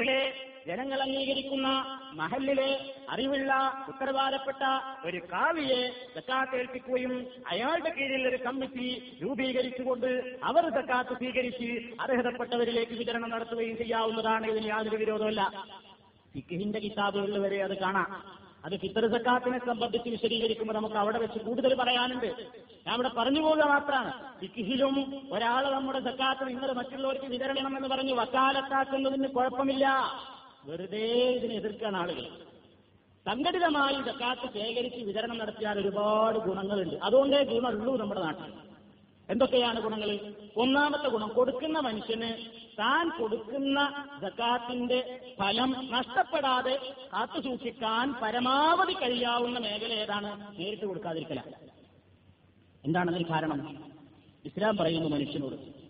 നാട്ടിലെ 0.00 0.20
ജനങ്ങൾ 0.68 0.98
അംഗീകരിക്കുന്ന 1.04 1.68
മഹലിലെ 2.18 2.68
അറിവുള്ള 3.12 3.52
ഉത്തരവാദപ്പെട്ട 3.90 4.62
ഒരു 5.08 5.18
കാവിയെ 5.32 5.80
സക്കാത്ത് 6.14 6.56
ഏൽപ്പിക്കുകയും 6.60 7.12
അയാളുടെ 7.52 7.90
കീഴിൽ 7.96 8.22
ഒരു 8.30 8.38
കമ്മിറ്റി 8.46 8.88
രൂപീകരിച്ചുകൊണ്ട് 9.22 10.08
അവർ 10.50 10.64
സക്കാത്ത് 10.78 11.14
സ്വീകരിച്ച് 11.20 11.68
അർഹതപ്പെട്ടവരിലേക്ക് 12.04 12.96
വിതരണം 13.00 13.30
നടത്തുകയും 13.34 13.76
ചെയ്യാവുന്നതാണ് 13.82 14.46
ഇതിന് 14.52 14.68
യാതൊരു 14.72 15.00
വിരോധമല്ല 15.02 15.44
സിഖിന്റെ 16.34 16.80
കിതാബുകളിൽ 16.86 17.38
വരെ 17.44 17.60
അത് 17.68 17.76
കാണാം. 17.84 18.10
അത് 18.64 18.74
ഫിത്തർ 18.82 19.04
സക്കാത്തിനെ 19.16 19.58
സംബന്ധിച്ച് 19.70 20.08
വിശദീകരിക്കുമ്പോൾ 20.16 20.76
നമുക്ക് 20.78 20.98
അവിടെ 21.02 21.18
വെച്ച് 21.18 21.38
കൂടുതൽ 21.46 21.72
പറയാനുണ്ട്. 21.82 22.30
ഞാൻ 22.86 22.94
ഇവിടെ 22.94 23.08
പറഞ്ഞു 23.08 23.40
പോവുക 23.40 23.62
മാത്രമാണ്. 23.62 24.40
ഫിക്കിഹിലും 24.40 25.28
ഒരാൾ 25.32 25.72
നമ്മുടെ 25.72 26.00
സക്കാത്ത് 26.00 26.48
നിങ്ങൾ 26.48 26.72
മറ്റുള്ളവർക്ക് 26.72 27.24
വിതരണം 27.24 27.76
എന്ന് 27.76 27.88
പറഞ്ഞ് 27.88 28.12
വക്കാലത്താക്കുന്നതിന് 28.12 29.28
കുഴപ്പമില്ല. 29.28 29.86
വെറുതെ 30.64 31.30
ഇതിനെ 31.30 31.54
എതിർക്കാൻ 31.54 31.96
ആളുകൾ. 31.96 32.24
സംഘടിതമായി 33.26 33.94
സക്കാത്ത് 33.94 34.52
ശേഖരിച്ച് 34.52 35.04
വിതരണം 35.04 35.38
നടത്തിയാൽ 35.38 35.78
ഒരുപാട് 35.78 36.38
ഗുണങ്ങളുണ്ട്. 36.38 36.94
അതുകൊണ്ടേ 37.02 37.44
ഗുണമുള്ളൂ 37.44 37.96
നമ്മുടെ 37.96 38.20
നാട്ടിൽ. 38.20 38.70
എന്തൊക്കെയാണ് 39.28 39.80
ഗുണങ്ങൾ 39.80 40.34
ഒന്നാമത്തെ 40.56 41.08
ഗുണം 41.08 41.28
കൊടുക്കുന്ന 41.28 41.78
മനുഷ്യന് 41.78 42.30
താൻ 42.78 43.08
കൊടുക്കുന്ന 43.08 44.04
സക്കാത്തിന്റെ 44.22 45.20
ഫലം 45.38 45.88
നഷ്ടപ്പെടാതെ 45.90 46.94
കാത്തു 47.12 47.40
സൂക്ഷിക്കാൻ 47.40 48.14
പരമാവധി 48.22 48.92
കഴിയാവുന്ന 48.92 49.58
മേഖല 49.58 49.92
ഏതാണ്? 49.92 50.60
നേരിട്ട് 50.60 50.86
കൊടുക്കാതിരിക്കല 50.86 51.40
എന്താണതിന് 52.84 53.24
കാരണം? 53.24 53.76
ഇസ്ലാം 54.44 54.76
പറയുന്നു 54.76 55.08
മനുഷ്യനോട് 55.08 55.80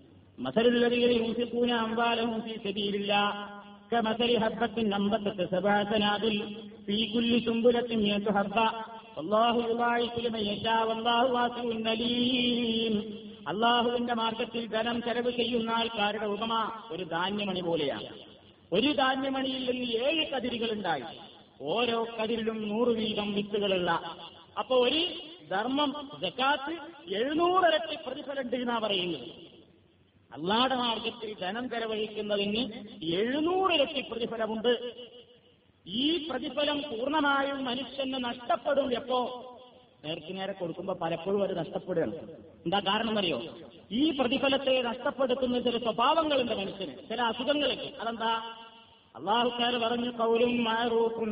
അള്ളാഹുവിന്റെ 13.46 14.14
മാർഗത്തിൽ 14.14 14.66
ധനം 14.66 15.02
ചെലവ് 15.02 15.30
ചെയ്യുന്ന 15.30 15.70
ആൾക്കാരുടെ 15.70 16.26
ഉപമ 16.26 16.72
ഒരു 16.90 17.04
ധാന്യമണി 17.04 17.60
പോലെയാണ്. 17.60 18.08
ഒരു 18.72 18.92
ധാന്യമണിയിൽ 18.92 19.70
നിന്ന് 19.70 19.86
ഏഴ് 19.86 20.26
കതിരുകൾ 20.26 20.72
ഉണ്ടായി 20.72 21.02
ഓരോ 21.60 22.04
കതിരിലും 22.04 22.68
നൂറ് 22.68 22.88
വീതം 22.88 23.32
വിത്തുകളുള്ള 23.32 23.90
അപ്പൊ 24.58 24.76
ഒരു 24.76 25.29
ധർമ്മം 25.50 26.10
ജക്കാത്ത് 26.22 26.72
എഴുന്നൂറരട്ടി 27.14 27.96
പ്രതിഫലമുണ്ട് 28.06 28.56
എന്നാ 28.56 28.78
പറയുന്നത്. 28.78 29.28
അള്ളാടെ 30.32 30.74
മാർഗത്തിൽ 30.74 31.36
ധനം 31.40 31.70
ചെലവഴിക്കുന്നതിന് 31.70 32.62
എഴുന്നൂറിരട്ടി 33.14 34.04
പ്രതിഫലമുണ്ട്. 34.10 34.94
ഈ 35.86 36.28
പ്രതിഫലം 36.28 36.82
പൂർണമായും 36.82 37.64
മനുഷ്യന് 37.64 38.24
നഷ്ടപ്പെടും 38.24 38.92
എപ്പോ? 38.92 39.20
നേർക്ക് 40.04 40.36
നേരെ 40.36 40.52
കൊടുക്കുമ്പോൾ 40.52 40.92
പലപ്പോഴും 40.92 41.42
അത് 41.42 41.58
നഷ്ടപ്പെടുകയാണ്. 41.58 42.14
എന്താ 42.64 42.80
കാരണം 42.80 43.18
അറിയോ? 43.18 43.42
ഈ 43.90 44.10
പ്രതിഫലത്തെ 44.10 44.82
നഷ്ടപ്പെടുത്തുന്ന 44.82 45.60
ചില 45.60 45.78
സ്വഭാവങ്ങളുണ്ട് 45.78 46.52
മനുഷ്യന് 46.52 47.08
ചില 47.08 47.20
അസുഖങ്ങളൊക്കെ. 47.22 47.92
അതെന്താ? 48.00 48.56
അള്ളാഹുക്കാർ 49.16 49.76
പറഞ്ഞു 49.76 50.10
കൗലും 50.10 50.64
മാറൂക്കും 50.64 51.30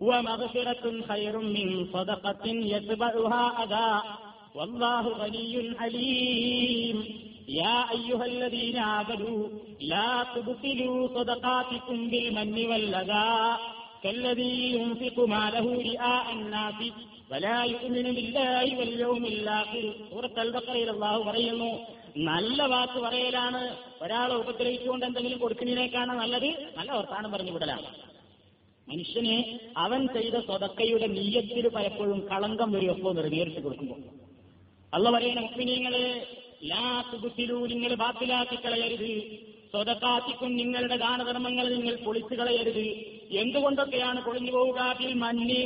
ومغفرة 0.00 0.84
خير 1.08 1.34
من 1.38 1.66
صدقة 1.86 2.44
يتبعها 2.46 3.44
أذى 3.62 3.92
والله 4.54 5.04
غني 5.14 5.54
عليم 5.80 6.96
يا 7.50 7.78
أيها 7.90 8.24
الذين 8.26 8.78
آمنوا 8.98 9.40
لا 9.82 10.12
تبطلوا 10.34 11.08
صدقاتكم 11.08 11.98
بالمن 12.08 12.66
والأذى 12.66 13.56
كالذي 14.04 14.54
ينفق 14.72 15.16
ماله 15.26 15.66
رئاء 15.82 16.26
الناس 16.32 16.80
ولا 17.30 17.58
يؤمن 17.64 18.06
بالله 18.16 18.66
واليوم 18.78 19.22
الآخر 19.26 19.84
സൂറത്ത് 20.10 20.38
അൽബക്കറയിൽ 20.44 20.88
അള്ളാഹു 20.94 21.20
പറയുന്നു 21.28 21.70
നല്ല 22.28 22.58
വാക്ക് 22.72 22.98
പറയലാണ് 23.06 23.60
ഒരാളെ 24.04 24.34
ഉപദ്രവിച്ചുകൊണ്ട് 24.42 25.04
എന്തെങ്കിലും 25.08 25.38
കൊടുക്കുന്നതിനേക്കാണ് 25.38 26.12
നല്ലത് 26.22 26.48
നല്ല 26.78 26.90
വർത്താനം 26.98 27.32
പറഞ്ഞു 27.34 27.52
വിടലാണ് 27.52 27.88
മനുഷ്യനെ 28.89 29.59
അവൻ 29.77 30.07
ചെയ്ത 30.07 30.33
സ്വതക്കയുടെ 30.33 31.07
നീയത്തിൽ 31.07 31.69
പലപ്പോഴും 31.69 32.27
കളങ്കം 32.31 32.71
വരും 32.71 32.89
എപ്പോ 32.89 33.13
നേരിട്ട് 33.13 33.59
കൊടുക്കുമ്പോൾ. 33.59 33.99
അള്ള 34.93 35.11
പറയുന്ന 35.11 35.41
മുസ്ലിങ്ങളെ 35.41 36.27
ലാ 36.63 37.01
നിങ്ങൾ 37.67 37.95
ബാത്തിലാക്കി 37.95 38.55
കളയരുത്. 38.55 39.37
സ്വതക്കാത്തിക്കും 39.71 40.55
നിങ്ങളുടെ 40.57 40.95
ദാനധർമ്മങ്ങൾ 40.95 41.75
നിങ്ങൾ 41.75 41.95
പൊളിച്ചു 41.95 42.35
കളയരുത്. 42.35 43.13
എന്തുകൊണ്ടൊക്കെയാണ് 43.35 44.25
പൊളിഞ്ഞു 44.25 44.51
പോവുക? 44.51 44.79
അതിൽ 44.79 45.13
മഞ്ഞി 45.13 45.65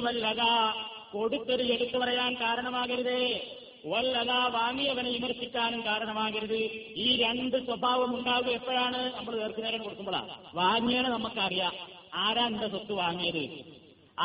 കൊടുത്തത് 1.13 1.61
എടുത്തു 1.61 1.97
പറയാൻ 1.97 2.33
കാരണമാകരുതേ. 2.33 3.47
വല്ലത 3.85 4.31
വാങ്ങിയവനെ 4.31 5.11
വിമർശിക്കാനും 5.11 5.85
കാരണമാകരുത്. 5.85 6.57
ഈ 6.95 7.23
രണ്ട് 7.23 7.65
സ്വഭാവം 7.65 8.19
ഉണ്ടാവുക 8.19 8.47
എപ്പോഴാണ്? 8.47 9.13
നമ്മൾ 9.15 9.37
നേർക്കുനേരം 9.37 9.83
കൊടുക്കുമ്പോഴാണ്. 9.83 10.29
വാങ്ങിയാണ് 10.53 11.07
നമുക്കറിയാം. 11.07 11.96
ആരാ 12.13 12.45
എന്റെ 12.51 12.67
സ്വത്ത് 12.73 12.93
വാങ്ങിയത്? 13.01 13.43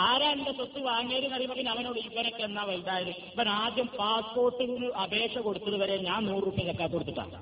ആരാ 0.07 0.29
എന്റെ 0.37 0.53
സ്വത്ത് 0.59 0.81
വാങ്ങിയത് 0.91 1.27
പിന്നെ 1.57 1.71
അവനോട് 1.75 1.99
ഇവനൊക്കെ 1.99 2.43
എന്നാ 2.49 2.63
വലുതായത്? 2.71 3.13
ഇവൻ 3.35 3.49
ആദ്യം 3.49 3.89
പാസ്പോർട്ടിന് 3.99 4.89
അപേക്ഷ 5.05 5.39
കൊടുത്തത് 5.39 5.77
വരെ 5.83 5.97
ഞാൻ 6.09 6.21
നൂറ് 6.31 6.45
റുപ്യ 6.47 6.65
ചക്കാത്ത് 6.71 6.93
കൊടുത്തിട്ടാണ് 6.93 7.39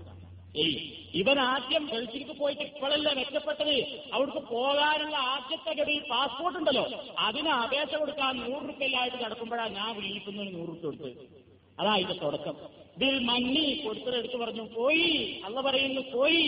ഏയ് 0.63 0.79
ഇവൻ 1.21 1.39
ആദ്യം 1.41 1.85
ഗൾഫിലേക്ക് 1.93 2.35
പോയിട്ട് 2.39 2.63
ഇപ്പോഴല്ലേ 2.63 3.13
മെച്ചപ്പെട്ടത്? 3.19 3.75
അവിടേക്ക് 4.15 4.43
പോകാനുള്ള 4.55 5.17
ആദ്യത്തെ 5.35 5.73
ഗതി 5.81 5.95
പാസ്പോർട്ട് 6.13 6.59
ഉണ്ടല്ലോ. 6.59 6.85
അതിന് 7.27 7.49
അപേക്ഷ 7.49 7.93
കൊടുക്കാൻ 8.03 8.33
നൂറ് 8.37 8.65
റുപ്യയിലായിട്ട് 8.69 9.19
നടക്കുമ്പോഴാ 9.25 9.67
ഞാൻ 9.79 9.91
വിളിക്കുന്നതിന് 9.97 10.53
നൂറ് 10.59 10.69
റുപ്യ 10.69 10.87
കൊടുത്തത് 10.87 11.39
അതാ 11.79 11.93
ഇതിന്റെ 11.97 12.17
തുടക്കം. 12.25 12.57
ഇതിൽ 12.97 13.19
മഞ്ഞി 13.25 13.67
കൊടുത്തത് 13.85 14.17
എടുത്തു 14.21 14.37
പറഞ്ഞു 14.37 14.65
പോയി 14.79 15.07
അല്ല 15.47 15.61
പറയുന്നു 15.61 16.03
പോയി. 16.15 16.43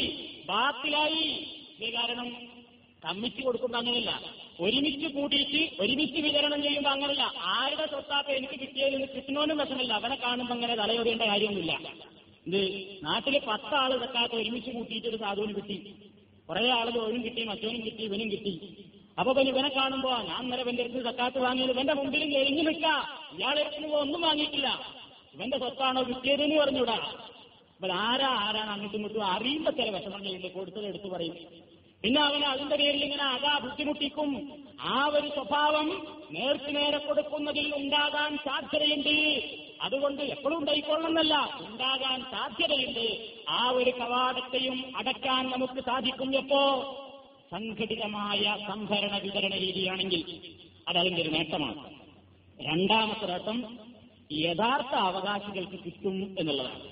ബാത്തിലായി. 0.48 1.24
ഇത് 1.78 1.92
കാരണം 1.94 2.28
കമ്മിറ്റി 3.04 3.42
കൊടുക്കുമ്പോ 3.42 3.78
അങ്ങനെയല്ല. 3.78 4.12
ഒരുമിച്ച് 4.60 5.06
കൂട്ടിയിട്ട് 5.06 5.82
ഒരുമിച്ച് 5.82 6.20
വിതരണം 6.20 6.62
ചെയ്യുമ്പോ 6.62 6.90
അങ്ങനല്ല 6.90 7.22
ആരുടെ 7.54 7.86
സ്വത്താപ്പ 7.86 8.30
എനിക്ക് 8.30 8.60
കിട്ടിയതിൽ 8.60 9.06
കിട്ടുന്നവനും 9.14 9.58
വിഷമില്ല 9.58 9.92
അവനെ 9.92 10.14
കാണുമ്പോ 10.14 10.54
അങ്ങനെ 10.54 10.76
തലയൊറിയേണ്ട 10.76 11.22
കാര്യമൊന്നുമില്ല. 11.22 11.72
ഇത് 12.46 12.60
നാട്ടിൽ 13.04 13.38
പത്താൾ 13.46 13.90
വെക്കാത്ത 13.96 14.32
ഒരുമിച്ച് 14.34 14.70
കൂട്ടിയിട്ട് 14.70 15.08
ഒരു 15.08 15.16
സാധുവിന് 15.16 15.54
കിട്ടി. 15.54 15.76
കുറെ 16.48 16.70
ആളുകൾ 16.70 17.00
ഓനും 17.00 17.24
കിട്ടി 17.24 17.44
മറ്റോനും 17.44 17.82
കിട്ടി 17.84 18.02
ഇവനും 18.04 18.30
കിട്ടി. 18.30 18.54
അപ്പൊ 19.18 19.32
പിന്നെ 19.32 19.50
ഇവനെ 19.52 19.68
കാണുമ്പോ 19.68 20.10
ഞാൻ 20.28 20.44
ഇന്നലെ 20.44 20.62
എന്റെ 20.70 20.82
അടുത്ത് 20.82 21.04
സക്കാത്ത് 21.04 21.38
വാങ്ങിയത് 21.38 21.70
ഇവന്റെ 21.70 21.94
മുമ്പിലും 21.94 22.30
എഴുതി 22.38 22.60
നിൽക്കാം. 22.60 23.02
ഇയാളെ 23.38 23.62
ഒന്നും 23.94 24.20
വാങ്ങിയിട്ടില്ല. 24.20 24.68
ഇവന്റെ 25.34 25.58
സ്വത്താണോ 25.58 26.02
കിട്ടിയതെന്ന് 26.02 26.56
പറഞ്ഞൂടാ 26.60 26.96
അപ്പോൾ 27.74 27.92
ആരാ 27.92 28.28
ആരാണ് 28.46 28.70
അങ്ങോട്ടും 28.70 28.96
ഇങ്ങോട്ടും 28.96 29.24
അറിയുമ്പോ 29.26 29.70
ചില 29.70 29.90
വിഷമങ്ങളില്ലേ 29.90 30.48
കൊടുത്തത് 30.48 30.86
എടുത്തു 30.86 31.08
പറയും. 31.08 31.36
പിന്നെ 32.02 32.20
അവൻ 32.22 32.44
അതിന്റെ 32.44 32.76
പേരിൽ 32.76 33.04
ഇങ്ങനെ 33.04 33.22
അതാ 33.22 33.58
ബുദ്ധിമുട്ടിക്കും. 33.58 34.64
ആ 34.80 35.10
ഒരു 35.12 35.28
സ്വഭാവം 35.28 36.06
നേർക്കുനേരെ 36.30 36.98
കൊടുക്കുന്നതിൽ 36.98 37.74
ഉണ്ടാകാൻ 37.76 38.36
സാധ്യതയുണ്ട്. 38.36 39.42
അതുകൊണ്ട് 39.82 40.22
എപ്പോഴും 40.22 40.58
ഉണ്ടായിക്കൊള്ളുന്നല്ല 40.58 41.58
ഉണ്ടാകാൻ 41.60 42.20
സാധ്യതയുണ്ട്. 42.20 43.30
ആ 43.48 43.70
ഒരു 43.70 43.90
കവാടത്തെയും 43.90 44.96
അടക്കാൻ 44.96 45.50
നമുക്ക് 45.50 45.80
സാധിക്കും 45.80 46.36
എപ്പോ? 46.36 46.62
സംഘടിതമായ 47.50 48.56
സംഭരണ 48.66 49.18
വിതരണ 49.18 49.58
രീതിയാണെങ്കിൽ 49.58 50.52
അത് 50.88 50.98
അതിന്റെ 50.98 51.22
ഒരു 51.22 51.28
നേട്ടമാണ്. 51.28 51.90
രണ്ടാമത്തെ 52.60 53.26
നേട്ടം 53.26 53.78
യഥാർത്ഥ 54.32 54.94
അവകാശികൾക്ക് 54.94 55.84
കിട്ടും 55.84 56.36
എന്നുള്ളതാണ്. 56.38 56.82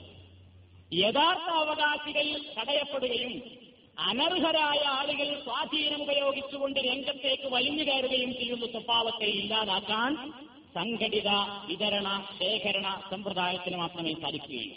യഥാർത്ഥ 0.92 1.50
അവകാശികൾ 1.50 2.40
തടയപ്പെടുകയും 2.58 3.59
അനർഹരായ 3.98 4.86
ആളുകൾ 4.86 5.40
സ്വാധീനം 5.44 6.02
ഉപയോഗിച്ചുകൊണ്ട് 6.02 6.80
രംഗത്തേക്ക് 6.80 7.46
വലിഞ്ഞു 7.46 7.84
കയറുകയും 7.84 8.32
ചെയ്യുന്ന 8.32 8.66
സ്വഭാവത്തെ 8.66 9.24
ഇല്ലാതാക്കാൻ 9.24 10.32
സംഘടിത 10.74 11.28
വിതരണ 11.66 12.26
ശേഖരണ 12.38 13.02
സമ്പ്രദായത്തിന് 13.10 13.76
മാത്രമേ 13.76 14.14
സാധിക്കുകയുള്ളൂ. 14.14 14.76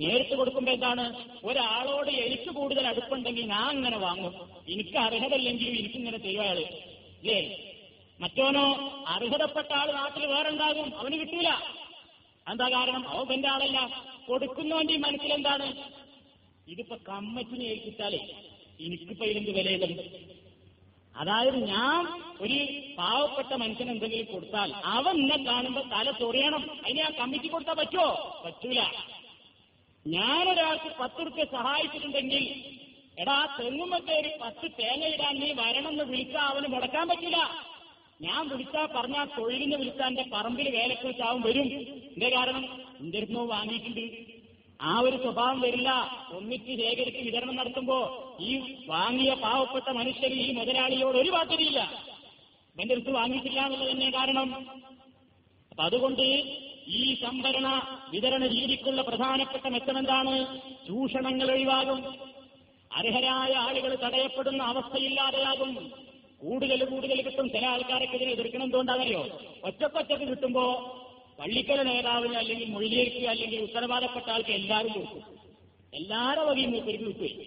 നേരിട്ട് 0.00 0.34
കൊടുക്കുമ്പോ 0.34 0.72
എന്താണ്? 0.72 1.28
ഒരാളോട് 1.44 2.10
എനിക്ക് 2.10 2.50
കൂടുതൽ 2.50 2.86
അടുപ്പുണ്ടെങ്കിൽ 2.86 3.46
ഞാൻ 3.46 3.68
അങ്ങനെ 3.68 3.98
വാങ്ങും. 3.98 4.34
എനിക്ക് 4.72 4.98
അർഹതല്ലെങ്കിലും 4.98 5.78
എനിക്കിങ്ങനെ 5.78 6.18
ചെയ്യാൾ 6.18 6.58
ഇല്ലേ 6.58 7.68
മറ്റോനോ 8.20 8.64
അർഹതപ്പെട്ട 9.08 9.72
ആൾ 9.72 9.92
നാട്ടിൽ 9.92 10.26
വേറെ 10.26 10.48
ഉണ്ടാകും 10.48 10.98
അവന് 10.98 11.14
കിട്ടൂല. 11.14 11.48
എന്താ 12.50 12.68
കാരണം? 12.68 13.08
അവൻ 13.08 13.32
എന്റെ 13.32 13.48
ആളല്ല. 13.48 14.04
കൊടുക്കുന്നവന്റെ 14.28 14.96
മനസ്സിലെന്താണ്? 14.96 15.98
ഇതിപ്പോ 16.68 16.96
കമ്മറ്റിനെ 17.08 17.64
ഏൽപ്പിച്ചാലേ 17.64 18.20
എനിക്കിപ്പോ 18.80 19.24
ഇതിന്റെ 19.24 19.52
വിലയിലും 19.52 19.92
അതായത് 21.14 21.56
ഞാൻ 21.68 22.02
ഒരു 22.40 22.58
പാവപ്പെട്ട 22.98 23.52
മനുഷ്യൻ 23.52 23.90
എന്തെങ്കിലും 23.90 24.32
കൊടുത്താൽ 24.32 24.72
അവൻ 24.72 25.16
എന്നെ 25.20 25.44
കാണുമ്പോ 25.44 25.82
തല 25.82 26.10
ചൊറിയണം. 26.10 26.80
അതിനെ 26.84 27.02
ആ 27.02 27.10
കമ്മിറ്റി 27.10 27.48
കൊടുത്താൽ 27.48 27.74
പറ്റുമോ 27.74 28.08
പറ്റൂല. 28.44 28.80
ഞാനൊരാൾക്ക് 30.06 30.94
പത്ത് 31.00 31.26
റുപ്യ 31.26 31.44
സഹായിച്ചിട്ടുണ്ടെങ്കിൽ 31.44 32.44
എടാ 33.18 33.56
തെങ്ങുമൊക്കെ 33.60 34.12
ഒരു 34.12 34.30
പത്ത് 34.42 34.66
തേങ്ങ 34.78 35.06
ഇടാൻ 35.06 35.34
നീ 35.40 35.52
വരണമെന്ന് 35.52 36.04
വിളിച്ചാൽ 36.04 36.40
അവന് 36.40 36.66
മുടക്കാൻ 36.66 37.08
പറ്റില്ല 37.08 37.38
ഞാൻ 38.20 38.48
വിളിച്ചാ 38.48 38.88
പറഞ്ഞാൽ 38.94 39.26
തൊഴിലിന് 39.38 39.76
വിളിച്ചാൽ 39.76 40.06
എന്റെ 40.06 40.24
പറമ്പിൽ 40.32 40.68
വേലക്കുറിച്ചാവും 40.76 41.42
വരും. 41.42 41.68
എന്റെ 42.14 42.30
കാരണം? 42.36 42.64
എന്റെ 43.00 43.18
അടുത്ത് 43.18 43.34
വാങ്ങിയിട്ടുണ്ട്. 43.34 44.27
ആ 44.82 45.00
ഒരു 45.00 45.16
സ്വഭാവം 45.16 45.60
വരില്ല. 45.60 46.10
ഒന്നിച്ച് 46.32 46.66
ശേഖരിച്ച് 46.66 47.20
വിതരണം 47.20 47.56
നടത്തുമ്പോ 47.56 47.98
ഈ 48.40 48.76
വാങ്ങിയ 48.86 49.34
പാവപ്പെട്ട 49.34 49.90
മനുഷ്യർ 49.90 50.32
ഈ 50.32 50.52
മുതലാളിയോട് 50.52 51.16
ഒരു 51.16 51.30
ബാധ്യതയില്ല 51.30 52.04
എന്റെ 52.80 52.94
അടുത്ത് 52.94 53.10
വാങ്ങിയിട്ടില്ല 53.10 53.60
എന്നുള്ളത് 53.60 53.90
തന്നെ 53.90 54.10
കാരണം. 54.10 54.70
അപ്പൊ 55.70 55.84
അതുകൊണ്ട് 55.84 56.22
ഈ 56.88 57.14
സംഭരണ 57.22 57.82
വിതരണ 58.10 58.46
രീതിക്കുള്ള 58.46 59.02
പ്രധാനപ്പെട്ട 59.02 59.68
മെച്ചം 59.68 59.98
എന്താണ്? 59.98 60.58
ചൂഷണങ്ങൾ 60.86 61.50
ഒഴിവാകും. 61.50 62.18
അർഹരായ 62.92 63.54
ആളുകൾ 63.54 63.94
തടയപ്പെടുന്ന 63.94 64.62
അവസ്ഥയില്ലാതെയാകും. 64.62 65.92
കൂടുതൽ 66.42 66.84
കൂടുതൽ 66.84 67.22
കിട്ടും. 67.22 67.50
ചില 67.50 67.66
ആൾക്കാരൊക്കെ 67.66 68.16
ഇതിനെ 68.16 68.32
എതിർക്കണം 68.32 68.64
എന്തുകൊണ്ടാണെന്നറിയോ? 68.64 69.38
ഒറ്റക്കൊറ്റക്ക് 69.64 70.24
കിട്ടുമ്പോ 70.24 70.94
പള്ളിക്കല 71.40 71.82
നേതാവിന് 71.82 72.34
അല്ലെങ്കിൽ 72.34 72.70
മൊഴിലേക്ക് 72.70 73.26
അല്ലെങ്കിൽ 73.26 73.62
ഉത്തരവാദപ്പെട്ട 73.62 74.30
ആൾക്ക് 74.30 74.50
എല്ലാവരും 74.50 74.92
കൊടുക്കും. 74.92 75.22
എല്ലാരെ 75.94 76.42
വകയും 76.42 76.72
മൂപ്പർക്ക് 76.72 77.04
കിട്ടും. 77.04 77.46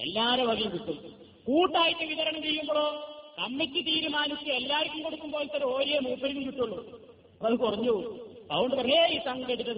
എല്ലാരെ 0.00 0.44
വകയും 0.44 0.72
കിട്ടും. 0.72 1.12
കൂട്ടായിട്ട് 1.46 2.04
വിതരണം 2.04 2.42
ചെയ്യുമ്പോഴോ 2.42 3.14
കമ്മിറ്റി 3.38 3.80
തീരുമാനിച്ച് 3.80 4.50
എല്ലാവർക്കും 4.50 5.02
കൊടുക്കുമ്പോൾ 5.02 5.42
ഇത്ര 5.42 5.64
ഓരോ 5.64 5.98
മൂപ്പരിക്കും 6.00 6.46
കിട്ടുള്ളൂ. 6.46 7.08
അത് 7.44 7.54
കുറഞ്ഞു. 7.54 8.18
അതുകൊണ്ട് 8.52 8.76
പറയേ 8.76 9.06
ഈ 9.06 9.24
സംഘടിത 9.24 9.72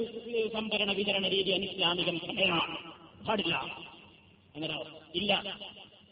സംഭരണ 0.52 0.92
വിതരണ 0.92 1.28
രീതി 1.28 1.50
അനിസ്ലാമികം 1.50 2.18
തടയണം 2.18 2.94
പാടില്ല. 3.28 3.54
അങ്ങനെ 4.54 4.74
ഇല്ല. 5.14 5.58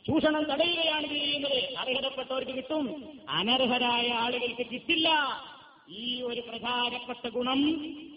ചൂഷണം 0.06 0.44
തടയുകയാണ് 0.44 1.06
ചെയ്യുന്നത്. 1.06 1.76
അർഹതപ്പെട്ടവർക്ക് 1.78 2.52
കിട്ടും. 2.52 3.18
അനർഹരായ 3.28 4.08
ആളുകൾക്ക് 4.08 4.66
കിട്ടില്ല. 4.72 5.08
ഈ 5.90 6.22
ഒരു 6.22 6.40
പ്രധാനപ്പെട്ട 6.40 7.28
ഗുണം 7.28 7.60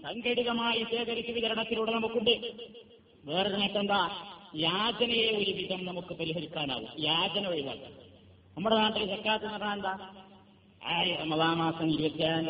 സംഘടിതമായി 0.03 0.85
ശേഖരിച്ച് 0.91 1.31
വിതരണത്തിലൂടെ 1.31 1.91
നമുക്കുണ്ട്. 1.91 2.53
വേറെ 3.25 3.50
നേട്ടെന്താ 3.50 4.09
യാചനയെ 4.56 5.31
ഒരു 5.38 5.51
വിധം 5.51 5.85
നമുക്ക് 5.85 6.13
പരിഹരിക്കാനാവും. 6.13 6.89
യാചന 7.00 7.47
ഒഴിവാക്കാം 7.47 7.91
നമ്മുടെ 8.57 8.75
നാട്ടിൽ 8.75 9.15
സക്കാത്ത് 9.15 9.45
പറഞ്ഞാൽ 9.45 9.75
എന്താ? 9.75 10.12
ആയിരം 10.85 11.18
റമദാ 11.18 11.53
മാസം 11.53 11.94
ഇരുപത്തിയേഴാം 11.94 12.47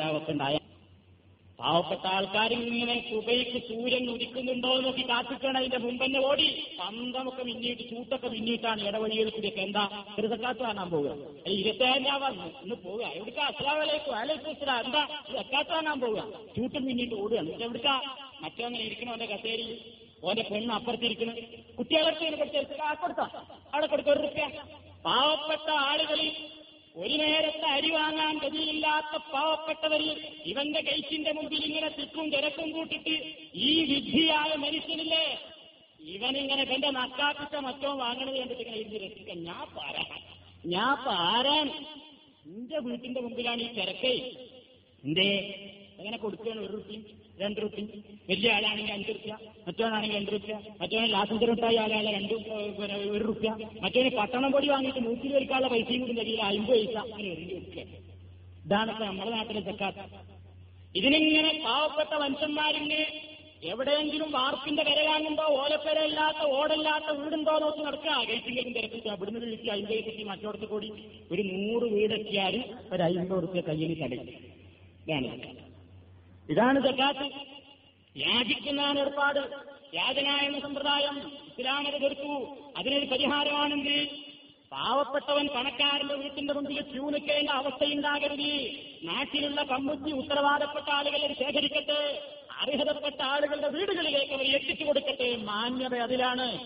പാവപ്പെട്ട 1.61 2.07
ആൾക്കാരിങ്ങനെ 2.07 3.09
സുബൈക്ക് 3.09 3.57
സൂര്യൻ 3.67 4.09
ഉദിക്കുന്നുണ്ടോ 4.09 4.79
നോക്കി 4.79 5.09
കാത്തിക്കണം 5.09 5.57
അതിന്റെ 5.57 5.77
മുമ്പന്നെ 5.77 6.19
ഓടി. 6.25 6.47
പന്തമൊക്കെ 6.79 7.43
മിന്നിയിട്ട് 7.43 7.81
ചൂട്ടൊക്കെ 7.81 8.27
മിന്നിയിട്ടാണ് 8.27 8.87
ഇടവഴികൾ 8.87 9.29
കൂടിയൊക്കെ 9.29 9.61
എന്താ? 9.61 10.05
ഒരു 10.19 10.27
കാണാൻ 10.63 10.89
പോവുക. 10.89 11.15
ഇരുപത്തേഴാം 11.47 12.05
രാവ 12.05 12.27
ഇന്ന് 12.63 12.75
പോവുക. 12.75 13.03
എവിടുക്കാ? 13.03 13.43
അസ്ലാമലേക്കും 13.43 14.15
അലേക്കും 14.15 14.55
എന്താ? 14.85 15.07
സക്കാത്ത് 15.33 15.69
കാണാൻ 15.69 15.99
പോവുക. 15.99 16.23
ചൂട്ടും 16.57 16.85
മിന്നിട്ട് 16.85 17.15
ഓടുകയാണ്. 17.15 17.49
എവിടുക്കാ? 17.49 17.95
ഇരിക്കണോ 18.79 19.09
അവന്റെ 19.09 19.25
കസേരയിൽ? 19.25 19.77
ഓന്റെ 20.23 20.41
പെണ്ണ് 20.51 20.73
അപ്പുറത്തിരിക്കണം. 20.73 21.35
കുട്ടികളൊക്കെ 21.77 22.25
കൊടുത്ത? 23.01 23.21
അവിടെ 23.73 23.85
കൊടുക്കാം. 23.85 24.13
ഒരു 24.13 24.21
റുപ്യ. 24.21 24.49
പാവപ്പെട്ട 25.05 25.69
ആളുകളിൽ 25.69 26.31
ഒരു 26.95 27.15
നേരത്തെ 27.17 27.67
അരി 27.67 27.89
വാങ്ങാൻ 27.91 28.37
ഗതിയില്ലാത്ത 28.37 29.17
പാവപ്പെട്ടവരിൽ 29.33 30.09
ഇവന്റെ 30.45 30.81
കൈച്ചിന്റെ 30.81 31.33
മുമ്പിൽ 31.33 31.65
ഇങ്ങനെ 31.65 31.89
തിക്കും 31.89 32.31
തിരക്കും 32.31 32.71
കൂട്ടിട്ട് 32.71 33.15
ഈ 33.53 33.83
വിധിയായ 33.83 34.55
മനുഷ്യനില്ലേ? 34.55 35.25
ഇവനിങ്ങനെ 35.99 36.61
എന്റെ 36.73 36.91
നക്കാപ്പിച്ച 36.91 37.55
മറ്റോ 37.55 37.93
വാങ്ങണത് 37.93 38.39
കണ്ടിട്ട് 38.39 38.61
ഇങ്ങനെ 38.61 38.77
ഇരുന്ന് 38.77 38.99
രസിക്കാൻ 38.99 39.43
ഞാൻ 39.43 39.67
പാരാ. 39.75 40.03
ഞാൻ 40.65 40.95
പാരാൻ 41.05 41.67
എന്റെ 42.45 42.79
വീട്ടിന്റെ 42.79 43.21
മുമ്പിലാണ് 43.21 43.61
ഈ 43.61 43.67
തിരക്കേ. 43.67 44.13
എന്തേ? 45.03 45.29
എങ്ങനെ 45.99 46.17
കൊടുക്കുകയാണ് 46.17 46.59
ഒരു 46.59 46.73
റുപ്യം 46.73 47.01
രണ്ട് 47.39 47.59
റുപ്യ 47.61 47.83
വലിയ 48.29 48.49
ആളാണെങ്കിൽ 48.55 48.93
അഞ്ച് 48.93 49.11
റുപ്യ 49.17 49.33
മറ്റവനാണെങ്കിൽ 49.67 50.17
രണ്ട് 50.17 50.31
റുപ്യ 50.31 50.53
മറ്റവന് 50.81 51.09
ലാസഞ്ചർ 51.13 51.49
ഉണ്ടായ 51.51 51.79
ആളാണ് 51.79 52.11
രണ്ട് 52.17 52.33
ഒരു 53.15 53.23
റുപ്യ. 53.29 53.49
മറ്റവന് 53.83 54.11
പട്ടണം 54.17 54.51
പൊടി 54.51 54.67
വാങ്ങിയിട്ട് 54.69 55.01
നൂറ്റി 55.07 55.27
പേർക്കുള്ള 55.27 55.67
പൈസയും 55.67 56.01
കൂടി 56.01 56.15
തരില്ല 56.19 56.41
അമ്പത് 56.51 56.69
പൈസ. 56.71 56.95
അങ്ങനെ 57.13 57.29
എറിഞ്ഞു 57.33 57.55
റുപ്യ 57.55 57.81
ഇതാണ് 58.65 58.91
നമ്മുടെ 59.01 59.31
നാട്ടിലെ 59.31 59.61
ചക്കാത്ത 59.61 59.99
ഇതിനിങ്ങനെ 60.95 61.51
പാവപ്പെട്ട 61.65 62.13
മനുഷ്യന്മാരിങ്ങനെ 62.23 63.05
എവിടെയെങ്കിലും 63.71 64.31
വാർപ്പിന്റെ 64.31 64.83
കര 64.83 64.99
വാങ്ങുമ്പോ 65.07 65.43
ഓലപ്പരയില്ലാത്ത 65.43 66.41
ഓടല്ലാത്ത 66.59 67.09
വീടുണ്ടോ 67.19 67.53
നോക്കി 67.59 67.81
നടക്കുക. 67.87 68.13
ഗേറ്റിംഗിലും 68.29 68.73
തിരക്കിട്ട് 68.73 69.09
അവിടുന്ന് 69.09 69.39
വിളിച്ച് 69.39 69.69
അമ്പത് 69.69 70.03
കിട്ടി 70.07 70.23
മറ്റോടത്ത് 70.23 70.65
കൂടി 70.65 70.89
ഒരു 71.31 71.41
നൂറ് 71.51 71.87
വീടെത്തിയാൽ 71.95 72.55
ഒരു 72.93 73.03
അമ്പത് 73.03 73.43
റുപ്യ 73.43 73.61
കയ്യിൽ 73.61 73.93
തടയും. 74.03 74.27
ഇതാണ്. 75.05 75.29
ഇതാണ് 76.49 76.87
സക്കാത്ത്. 76.87 77.31
യാചിക്കുന്നതാണ് 78.19 78.99
ഏർപ്പാട്. 78.99 79.39
യാചന 79.93 80.27
എന്ന 80.27 80.59
സമ്പ്രദായം 80.59 81.17
ഇസ്ലാമത് 81.27 82.01
തീർത്തു 82.01 82.57
അതിനൊരു 82.77 83.05
പരിഹാരമാണെങ്കിൽ 83.05 84.23
പാവപ്പെട്ടവൻ 84.71 85.47
പണക്കാരന്റെ 85.47 86.15
വീട്ടിന്റെ 86.15 86.53
മുമ്പിൽ 86.53 86.81
ക്യൂ 86.81 87.09
നിൽക്കേണ്ട 87.09 87.49
അവസ്ഥയുണ്ടാകരുത്. 87.49 88.71
നാട്ടിലുള്ള 89.03 89.63
കമ്മുറ്റി 89.63 90.11
ഉത്തരവാദപ്പെട്ട 90.11 90.89
ആളുകളെ 90.89 91.35
ശേഖരിക്കട്ടെ. 91.39 92.29
അർഹതപ്പെട്ട 92.51 93.21
ആളുകളുടെ 93.21 93.67
വീടുകളിലേക്ക് 93.67 94.33
അവർ 94.33 94.45
എത്തിച്ചു 94.45 94.85
കൊടുക്കട്ടെ. 94.85 95.35
മാന്യത 95.35 95.95
അതിലാണ്. 95.95 96.59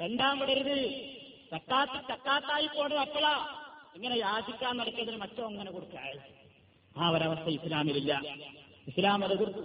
രണ്ടാം 0.00 0.38
വിടരുത്. 0.38 1.06
തക്കാത്ത 1.54 1.90
തക്കാത്തായി 2.12 2.66
പോണത് 2.66 2.98
അപ്പള. 2.98 3.26
ഇങ്ങനെ 3.96 4.16
യാചിക്കാൻ 4.16 4.76
നടക്കുന്നതിന് 4.76 5.20
മറ്റോ 5.20 5.46
അങ്ങനെ 5.46 5.70
കൊടുക്കാൻ 5.70 6.18
ആ 6.96 7.08
ഒരവസ്ഥ 7.08 7.48
ഇസ്ലാമിലില്ല. 7.48 8.22
ഇസ്ലാം 8.88 9.24
അത് 9.24 9.32
എതിർത്തു 9.32 9.58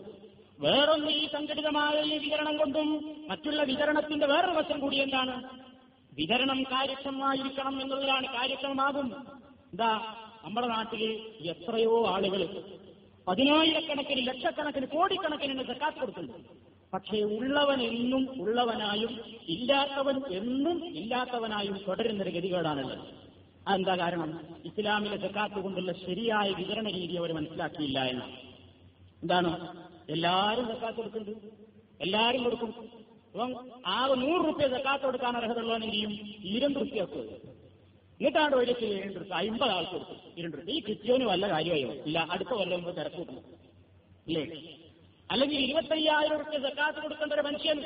വേറൊന്ന് 0.59 1.12
ഈ 1.12 1.27
സംഘടിതമായ 1.27 2.01
ഈ 2.01 2.18
വിതരണം 2.18 2.57
കൊണ്ടും 2.57 3.15
മറ്റുള്ള 3.29 3.63
വിതരണത്തിന്റെ 3.63 4.27
വേറൊരു 4.27 4.51
വശം 4.51 4.79
കൂടി 4.79 4.97
എന്താണ്? 4.97 5.44
വിതരണം 6.13 6.63
കാര്യക്ഷമമായിരിക്കണം 6.63 7.81
എന്നുള്ളതാണ് 7.81 8.27
കാര്യക്ഷമമാകും. 8.27 9.15
എന്താ? 9.71 10.15
നമ്മുടെ 10.44 10.68
നാട്ടിൽ 10.68 11.03
എത്രയോ 11.50 12.07
ആളുകൾ 12.07 12.63
പതിനായിരക്കണക്കിന് 13.27 14.27
ലക്ഷക്കണക്കിന് 14.27 14.85
കോടിക്കണക്കിന് 14.85 15.63
സക്കാത്ത് 15.63 15.97
കൊടുക്കുന്നുണ്ട്. 15.97 16.47
പക്ഷേ 16.94 17.21
ഉള്ളവൻ 17.21 17.81
എന്നും 17.81 18.41
ഉള്ളവനായും 18.41 19.19
ഇല്ലാത്തവൻ 19.47 20.21
എന്നും 20.31 20.85
ഇല്ലാത്തവനായും 20.85 21.79
തുടരുന്നൊരു 21.88 22.29
ഗതികേടാണുള്ളത്. 22.29 23.00
അതെന്താ 23.67 23.95
കാരണം? 23.95 24.39
ഇസ്ലാമിലെ 24.65 25.17
സക്കാത്ത് 25.17 25.55
കൊണ്ടുള്ള 25.55 25.91
ശരിയായ 25.91 26.50
വിതരണ 26.50 26.88
രീതി 26.89 27.13
അവർ 27.13 27.34
മനസ്സിലാക്കിയില്ല 27.34 28.03
എന്ന് 28.03 28.40
എന്താണ് 29.21 29.49
എല്ലാരും 30.13 30.67
സക്കാത്ത് 30.67 30.97
കൊടുക്കുന്നുണ്ട്. 30.97 31.47
എല്ലാരും 32.05 32.43
കൊടുക്കും. 32.43 32.71
അപ്പം 33.33 33.51
ആ 33.85 33.97
നൂറ് 34.23 34.41
റുപ്യ 34.47 34.67
സക്കാത്ത് 34.67 35.03
കൊടുക്കാൻ 35.03 35.37
അർഹത 35.37 35.59
എന്ത് 35.59 35.97
ഇരുന്ന് 36.53 36.79
റുപ്യ 36.79 37.01
കൊടുക്കും. 37.01 37.51
എന്നിട്ടാണ് 38.19 38.55
ഒരു 38.55 38.67
ലക്ഷം 38.71 38.85
ഏഴ് 38.85 39.15
റുപ്യ 39.15 39.33
അമ്പത് 39.33 39.71
ആൾക്ക് 39.71 39.91
കൊടുക്കും. 39.91 40.17
ഇരുപത് 40.37 40.57
റുപ്യ. 40.59 40.73
ഈ 40.73 40.79
ക്രിസ്ത്യോന് 40.79 41.23
വല്ല 41.23 41.47
കാര്യമായോ? 41.53 41.91
ഇല്ല 42.07 42.27
അടുത്ത 42.33 42.49
കൊല്ലം 42.49 42.81
തിരക്ക് 42.81 42.97
തിരക്കൂട്ടണം 42.99 43.43
ഇല്ലേ? 44.27 44.43
അല്ലെങ്കിൽ 45.31 45.57
ഇരുപത്തയ്യായിരം 45.59 46.37
റുപ്യ 46.37 46.59
സക്കാത്ത് 46.67 46.99
കൊടുക്കേണ്ട 47.03 47.33
ഒരു 47.33 47.41
മനുഷ്യൻ 47.41 47.77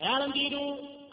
അയാളെന്ത് 0.00 0.38
ചെയ്തു? 0.38 0.62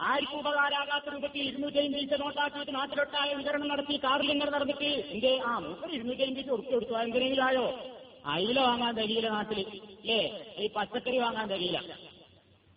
ആർക്കും 0.01 0.39
ഉപകാരാകാത്ത 0.39 1.09
രൂപത്തിൽ 1.13 1.41
ഇരുന്നൂറ്റി 1.49 1.79
അമ്പത് 1.79 2.21
നോട്ടാക്കിയിട്ട് 2.21 2.73
നാട്ടിലൊട്ടായ 2.75 3.33
വിതരണം 3.33 3.67
നടത്തി 3.67 3.95
കാറിൽ 4.03 4.31
ഇങ്ങനെ 4.31 4.51
നടന്നിട്ട് 4.51 4.89
എന്റെ 5.13 5.31
ആ 5.49 5.59
മൂപ്പർ 5.59 5.89
ഇരുന്നൂറ്റി 5.97 6.23
അമ്പത് 6.23 6.51
ഉറുപ്പ് 6.55 6.73
കൊടുത്തു. 6.73 6.93
എന്തിനെങ്കിലും 6.93 7.45
ആയോ? 7.45 7.65
അയില 8.25 8.60
വാങ്ങാൻ 8.60 8.96
തരിയില്ല 8.96 9.29
നാട്ടിൽ. 9.29 9.82
ഏ 10.12 10.29
ഈ 10.58 10.70
പച്ചക്കറി 10.75 11.17
വാങ്ങാൻ 11.17 11.48
തരിയില്ല 11.48 11.98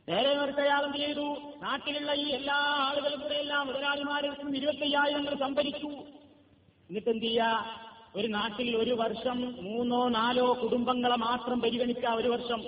നേരെ 0.08 0.34
നിർത്തയാളം 0.34 0.92
ചെയ്തു. 0.92 1.52
നാട്ടിലുള്ള 1.62 2.12
ഈ 2.12 2.28
എല്ലാ 2.28 2.54
ആളുകളും 2.54 3.20
കൂടെ 3.20 3.34
എല്ലാം 3.34 3.66
മുതലാളിമാരും 3.66 4.56
ഇരുപത്തയ്യായിരങ്ങൾ 4.56 5.34
സംഭരിച്ചു. 5.34 5.86
എന്നിട്ട് 6.88 7.10
എന്ത് 7.10 7.24
ചെയ്യാ? 7.24 7.66
ഒരു 8.16 8.28
നാട്ടിൽ 8.28 8.76
ഒരു 8.76 8.90
വർഷം 8.90 9.56
മൂന്നോ 9.64 10.08
നാലോ 10.08 10.58
കുടുംബങ്ങളെ 10.62 11.16
മാത്രം 11.16 11.60
പരിഗണിക്കുക 11.60 12.08
ഒരു 12.08 12.28
വർഷം. 12.28 12.62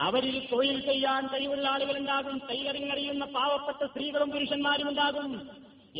അവരിൽ 0.00 0.48
തൊഴിൽ 0.52 0.80
ചെയ്യാൻ 0.80 1.26
കഴിവുള്ള 1.26 1.68
ആളുകളുണ്ടാകും 1.68 2.38
ടൈലറിംഗ് 2.50 2.92
അറിയുന്ന 2.92 3.24
പാവപ്പെട്ട 3.24 3.90
സ്ത്രീകളും 3.90 4.30
പുരുഷന്മാരും 4.30 4.88
ഉണ്ടാകും. 4.88 5.50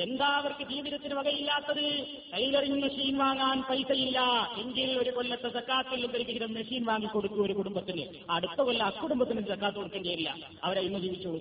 എന്താ 0.02 0.26
അവർക്ക് 0.26 0.64
ജീവിതത്തിന് 0.70 1.14
വകയില്ലാത്തത്? 1.14 2.06
ടൈലറിംഗ് 2.32 2.82
മെഷീൻ 2.82 3.18
വാങ്ങാൻ 3.18 3.62
പൈസയില്ല. 3.62 4.20
എങ്കിൽ 4.58 4.98
ഒരു 4.98 5.10
കൊല്ലത്തെ 5.10 5.48
സക്കാത്തിൽ 5.48 6.06
ഒരു 6.06 6.44
മെഷീൻ 6.44 6.84
വാങ്ങിക്കൊടുക്കും 6.84 7.44
ഒരു 7.44 7.52
കുടുംബത്തിന്? 7.52 8.04
അടുത്ത 8.30 8.60
കൊല്ലം 8.60 8.86
അക്കുടുംബത്തിന് 8.86 9.46
സക്കാത്ത് 9.46 9.76
കൊടുക്കേണ്ടിയില്ല 9.76 10.36
അവരെ 10.64 10.80
ഇന്ന് 10.80 10.98
ജീവിച്ചോളൂ. 10.98 11.40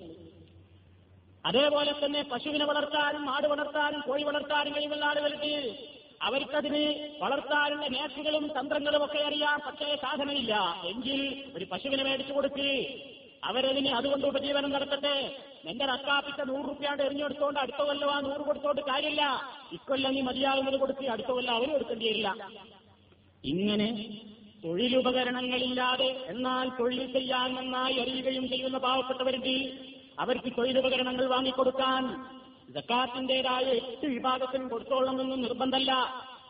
അതേപോലെ 1.46 1.92
തന്നെ 2.04 2.22
പശുവിനെ 2.22 2.64
വളർത്താനും 2.64 3.30
ആട് 3.30 3.46
വളർത്താനും 3.46 4.00
കോഴി 4.00 4.22
വളർത്താനും 4.22 4.72
കഴിവുള്ള 4.72 5.04
ആളുകൾക്ക് 5.04 5.76
അവർക്കതിന് 6.22 7.10
വളർത്താനുള്ള 7.18 7.86
നേർച്ചകളും 7.86 8.50
തന്ത്രങ്ങളും 8.60 9.04
ഒക്കെ 9.04 9.18
അറിയാം. 9.18 9.60
പക്ഷേ 9.66 9.96
സാധനമില്ല. 9.96 10.82
എങ്കിൽ 10.86 11.44
ഒരു 11.54 11.64
പശുവിനെ 11.64 12.04
മേടിച്ചു 12.04 12.32
കൊടുക്ക്. 12.32 12.70
അവരതിന് 13.44 13.88
അതുകൊണ്ട് 13.88 14.26
ഉപജീവനം 14.26 14.70
നടത്തട്ടെ. 14.70 15.44
എന്റെ 15.66 15.86
റക്കാപ്പിച്ച 15.86 16.40
നൂറ് 16.40 16.68
റുപ്യാണ്ട് 16.68 17.02
എറിഞ്ഞെടുത്തോണ്ട് 17.02 17.60
അടുത്ത 17.60 17.76
കൊല്ലം 17.76 18.10
ആ 18.10 18.20
നൂറ് 18.20 18.40
കൊടുത്തോണ്ട് 18.40 18.80
കാര്യമില്ല. 18.80 19.22
ഇക്കൊല്ലം 19.72 20.14
നീ 20.14 20.20
മതിയാകുന്നത് 20.20 20.76
കൊടുത്ത് 20.76 21.06
അടുത്ത 21.06 21.26
കൊല്ലം 21.26 21.54
അവരും 21.54 21.74
എടുക്കേണ്ടി 21.74 22.06
വരില്ല. 22.06 22.28
ഇങ്ങനെ 23.44 23.88
തൊഴിലുപകരണങ്ങളില്ലാതെ 24.64 26.24
എന്നാൽ 26.28 26.68
തൊഴിൽ 26.68 27.12
ചെയ്യാൻ 27.12 27.54
നന്നായി 27.54 27.98
അറിയുകയും 27.98 28.48
ചെയ്യുന്ന 28.48 28.78
പാവപ്പെട്ടവരുണ്ട് 28.78 29.54
അവർക്ക് 30.18 30.56
തൊഴിലുപകരണങ്ങൾ 30.58 31.26
വാങ്ങിക്കൊടുക്കാൻ 31.26 32.04
ജക്കാത്തിന്റേതായ 32.74 33.64
എട്ട് 33.64 34.06
വിഭാഗത്തിനും 34.06 34.68
കൊടുത്തോളണമെന്നും 34.68 35.42
നിർബന്ധമല്ല. 35.42 35.92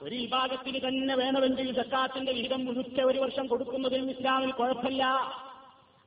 ഒരു 0.02 0.14
വിഭാഗത്തിന് 0.14 0.88
തന്നെ 0.88 1.14
വേണമെങ്കിൽ 1.14 1.72
ജക്കാത്തിന്റെ 1.72 2.32
വിഹിതം 2.32 2.64
മുഴുക്കെ 2.64 3.02
ഒരു 3.02 3.18
വർഷം 3.18 3.46
കൊടുക്കുന്നതിൽ 3.46 4.10
ഇസ്ലാമിൽ 4.10 4.50
കുഴപ്പമില്ല. 4.50 5.04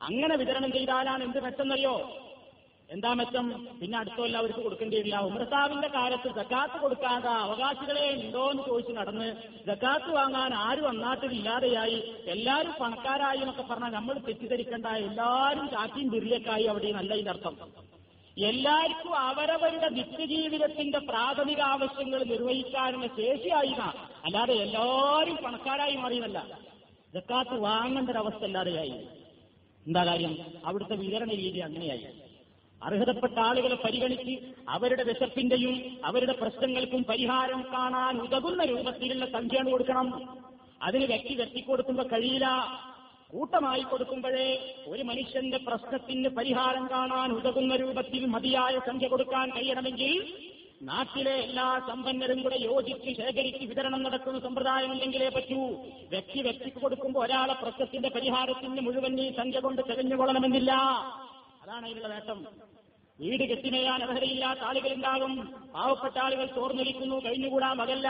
അങ്ങനെ 0.02 0.36
വിതരണം 0.42 0.72
ചെയ്താലാണ് 0.76 1.22
എന്ത് 1.24 1.40
മെച്ചെന്നറിയോ 1.46 1.96
എന്താ 2.90 3.10
മെച്ചം? 3.14 3.46
പിന്നെ 3.80 3.96
അടുത്തല്ല 4.00 4.38
അവർക്ക് 4.40 4.62
കൊടുക്കേണ്ടി 4.64 4.96
വരില്ല. 4.98 5.18
ഉമർസാവിന്റെ 5.28 5.90
കാലത്ത് 5.94 6.30
ജക്കാത്ത് 6.38 6.78
കൊടുക്കാതെ 6.82 7.30
അവകാശികളെ 7.44 8.08
ഉണ്ടോ 8.16 8.42
എന്ന് 8.52 8.64
ചോദിച്ച് 8.70 8.94
നടന്ന് 8.98 9.28
ജക്കാത്ത് 9.70 10.10
വാങ്ങാൻ 10.18 10.54
ആരും 10.64 10.88
അന്നാട്ടിൽ 10.90 11.32
ഇല്ലാതെയായി 11.38 12.00
എല്ലാവരും 12.34 12.74
പണക്കാരായി 12.82 13.40
എന്നൊക്കെ 13.44 13.66
പറഞ്ഞാൽ 13.70 13.94
നമ്മൾ 13.98 14.18
തെറ്റിദ്ധരിക്കേണ്ട. 14.28 14.88
എല്ലാവരും 15.08 15.68
ചാക്കിയും 15.76 16.10
ബിരിയക്കായി 16.16 16.68
അവിടെ 16.74 16.92
നല്ല 17.00 17.14
ഇതിനർത്ഥം 17.22 17.56
എല്ലാവർക്കും 18.50 19.14
അവരവരുടെ 19.30 19.88
നിത്യജീവിതത്തിന്റെ 19.96 21.00
പ്രാഥമിക 21.10 21.62
ആവശ്യങ്ങൾ 21.72 22.22
നിർവഹിക്കാനുള്ള 22.30 23.08
ശേഷിയായി 23.18 23.74
അല്ലാതെ 24.28 24.56
എല്ലാവരും 24.66 25.38
പണക്കാരായി 25.46 25.98
മാറിയതല്ല 26.04 26.40
ജക്കാത്ത് 27.14 27.56
വാങ്ങേണ്ട 27.66 28.10
ഒരവസ്ഥ 28.10 28.44
അല്ലാതെയായി 28.50 28.96
എന്താ 29.88 30.06
കാര്യം? 30.06 30.38
അവിടുത്തെ 30.66 30.96
വിതരണ 30.96 31.30
രീതി 31.30 31.60
അങ്ങനെയായി. 31.60 32.06
അർഹതപ്പെട്ട 32.84 33.40
ആളുകളെ 33.40 33.76
പരിഗണിച്ച് 33.76 34.54
അവരുടെ 34.70 35.04
വിശപ്പിന്റെയും 35.04 36.06
അവരുടെ 36.06 36.32
പ്രശ്നങ്ങൾക്കും 36.32 37.04
പരിഹാരം 37.04 37.62
കാണാൻ 37.74 38.22
ഉതകുന്ന 38.22 38.66
രൂപത്തിലുള്ള 38.66 39.26
സംഖ്യയാണ് 39.26 39.72
കൊടുക്കണം. 39.72 40.38
അതിന് 40.82 41.06
വ്യക്തി 41.06 41.34
വ്യക്തി 41.34 41.60
കൊടുക്കുമ്പോൾ 41.60 42.08
കഴിയില്ല. 42.08 42.48
കൂട്ടമായി 43.30 43.82
കൊടുക്കുമ്പോഴേ 43.82 44.76
ഒരു 44.88 45.04
മനുഷ്യന്റെ 45.04 45.58
പ്രശ്നത്തിന് 45.58 46.30
പരിഹാരം 46.30 46.88
കാണാൻ 46.92 47.32
ഉതകുന്ന 47.32 47.76
രൂപത്തിൽ 47.76 48.26
മതിയായ 48.26 48.80
സംഖ്യ 48.80 49.08
കൊടുക്കാൻ 49.08 49.50
കഴിയണമെങ്കിൽ 49.50 50.34
നാട്ടിലെ 50.82 51.32
എല്ലാ 51.32 51.80
സമ്പന്നരും 51.88 52.44
കൂടെ 52.44 52.56
യോജിച്ച് 52.56 53.18
ശേഖരിച്ച് 53.18 53.66
വിതരണം 53.66 54.04
നടക്കുന്ന 54.04 54.40
സമ്പ്രദായമുണ്ടെങ്കിലേ 54.40 55.30
പറ്റൂ. 55.30 55.60
വ്യക്തി 56.10 56.42
വ്യക്തിക്ക് 56.42 56.78
കൊടുക്കുമ്പോൾ 56.78 57.26
ഒരാളെ 57.26 57.54
പ്രശ്നത്തിന്റെ 57.54 58.10
പരിഹാരത്തിന് 58.10 58.82
മുഴുവൻ 58.82 59.20
ഈ 59.20 59.36
സംഖ്യ 59.36 59.60
കൊണ്ട് 59.60 59.82
തെളിഞ്ഞുകൊള്ളണമെന്നില്ല. 59.90 60.72
അതാണ് 61.62 61.86
അതിനുള്ള 61.86 62.08
നേട്ടം. 62.08 62.48
വീട് 63.20 63.50
കെട്ടിനെയാൻ 63.50 64.04
അർഹതയില്ലാത്ത 64.04 64.60
ആളുകളുണ്ടാകും. 64.60 65.54
പാവപ്പെട്ട 65.74 66.18
ആളുകൾ 66.18 66.46
ചോർന്നൊലിക്കുന്നു 66.46 67.26
കഴിഞ്ഞുകൂടാ 67.26 67.74
മകല്ല. 67.74 68.08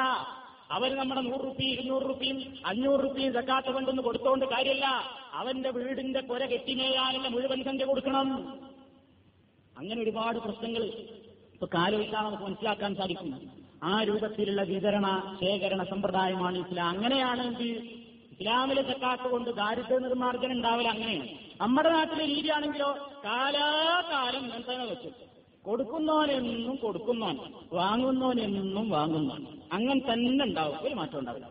അവർ 0.72 0.96
നമ്മുടെ 0.96 1.22
നൂറ് 1.22 1.44
റുപ്പി 1.44 1.64
ഇരുന്നൂറ് 1.64 2.10
റുപ്പിയും 2.10 2.54
അഞ്ഞൂറ് 2.66 3.04
റുപ്പിയും 3.04 3.34
സക്കാത്ത 3.34 3.66
കൊണ്ടൊന്ന് 3.66 4.02
കൊടുത്തോണ്ട് 4.02 4.46
കാര്യമില്ല 4.46 4.88
അവന്റെ 5.34 5.70
വീടിന്റെ 5.70 6.22
പുര 6.22 6.46
കെട്ടിമേയാനുള്ള 6.46 7.28
മുഴുവൻ 7.28 7.64
സംഖ്യ 7.64 7.86
കൊടുക്കണം. 7.86 8.60
അങ്ങനെ 9.78 10.02
ഒരുപാട് 10.02 10.38
പ്രശ്നങ്ങൾ 10.38 10.84
ഇപ്പൊ 11.62 11.80
കാലോചിച്ചാൽ 11.80 12.22
നമുക്ക് 12.22 12.44
മനസ്സിലാക്കാൻ 12.44 12.96
സാധിക്കും 12.96 13.52
ആ 13.84 14.04
രൂപത്തിലുള്ള 14.04 14.64
വിതരണ 14.64 15.38
ശേഖരണ 15.42 15.84
സമ്പ്രദായമാണ് 15.84 16.58
ഇസ്ലാം. 16.58 16.88
അങ്ങനെയാണെങ്കിൽ 16.88 17.70
ഇസ്ലാമിലെ 18.32 18.82
സക്കാത്ത് 18.82 19.24
കൊണ്ട് 19.24 19.50
ദാരിദ്ര്യ 19.50 19.98
നിർമ്മാർജനം 19.98 20.52
ഉണ്ടാവില്ല 20.52 20.90
അങ്ങനെയാണ്. 20.90 21.28
നമ്മുടെ 21.62 21.90
നാട്ടിലെ 21.90 22.26
രീതിയാണെങ്കിലോ 22.26 22.98
കാലാകാലം 23.26 24.50
നിയന്ത്രണം 24.50 24.90
വെച്ചു. 24.90 25.10
കൊടുക്കുന്നവനെന്നും 25.66 26.76
കൊടുക്കുന്നവൻ 26.76 27.38
വാങ്ങുന്നവനെന്നും 27.74 28.90
വാങ്ങുന്നവൻ. 28.90 29.46
അങ്ങനെ 29.72 30.14
തന്നെ 30.14 30.46
ഉണ്ടാവും. 30.46 30.78
ഒരു 30.82 30.96
മാറ്റം 30.96 31.20
ഉണ്ടാവില്ല. 31.20 31.48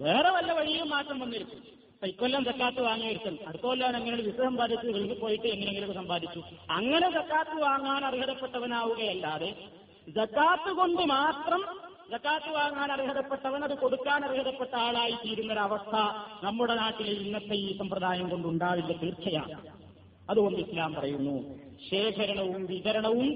വേറെ 0.00 0.30
വല്ല 0.30 0.52
വഴിയും 0.52 0.90
മാറ്റം 0.90 1.20
വന്നിരിക്കും. 1.20 1.79
ഇക്കൊല്ലം 2.08 2.44
സക്കാത്ത് 2.44 2.80
വാങ്ങിയിരിക്കും 2.80 3.38
അടുത്ത 3.46 3.62
കൊല്ലം 3.62 3.96
എങ്ങനെ 3.96 4.16
വിസ 4.16 4.36
സമ്പാദിച്ച് 4.36 4.86
വെളിയിൽ 4.86 5.18
പോയിട്ട് 5.18 5.46
എങ്ങനെയെങ്കിലും 5.46 5.94
സമ്പാദിച്ചു. 5.94 6.40
അങ്ങനെ 6.70 7.10
സക്കാത്ത് 7.10 7.62
വാങ്ങാൻ 7.62 8.04
അർഹതപ്പെട്ടവനാവുകയല്ലാതെ 8.04 9.50
സക്കാത്ത് 10.16 10.70
കൊണ്ട് 10.70 11.02
മാത്രം 11.02 11.62
സക്കാത്ത് 12.10 12.50
വാങ്ങാൻ 12.50 12.92
അർഹതപ്പെട്ടവൻ 12.92 13.64
അത് 13.64 13.74
കൊടുക്കാൻ 13.78 14.24
അർഹതപ്പെട്ട 14.24 14.74
ആളായി 14.76 15.12
തീരുന്ന 15.12 15.52
ഒരവസ്ഥ 15.52 15.96
നമ്മുടെ 16.44 16.74
നാട്ടിലെ 16.74 17.10
ഇന്നത്തെ 17.10 17.54
ഈ 17.54 17.78
സമ്പ്രദായം 17.78 18.28
കൊണ്ടുണ്ടാവില്ല 18.28 18.92
തീർച്ചയാണ്. 18.92 19.58
അതുകൊണ്ട് 20.30 20.58
ഇസ്ലാം 20.60 20.94
പറയുന്നു 20.94 21.36
ശേഖരണവും 21.90 22.66
വിതരണവും 22.66 23.28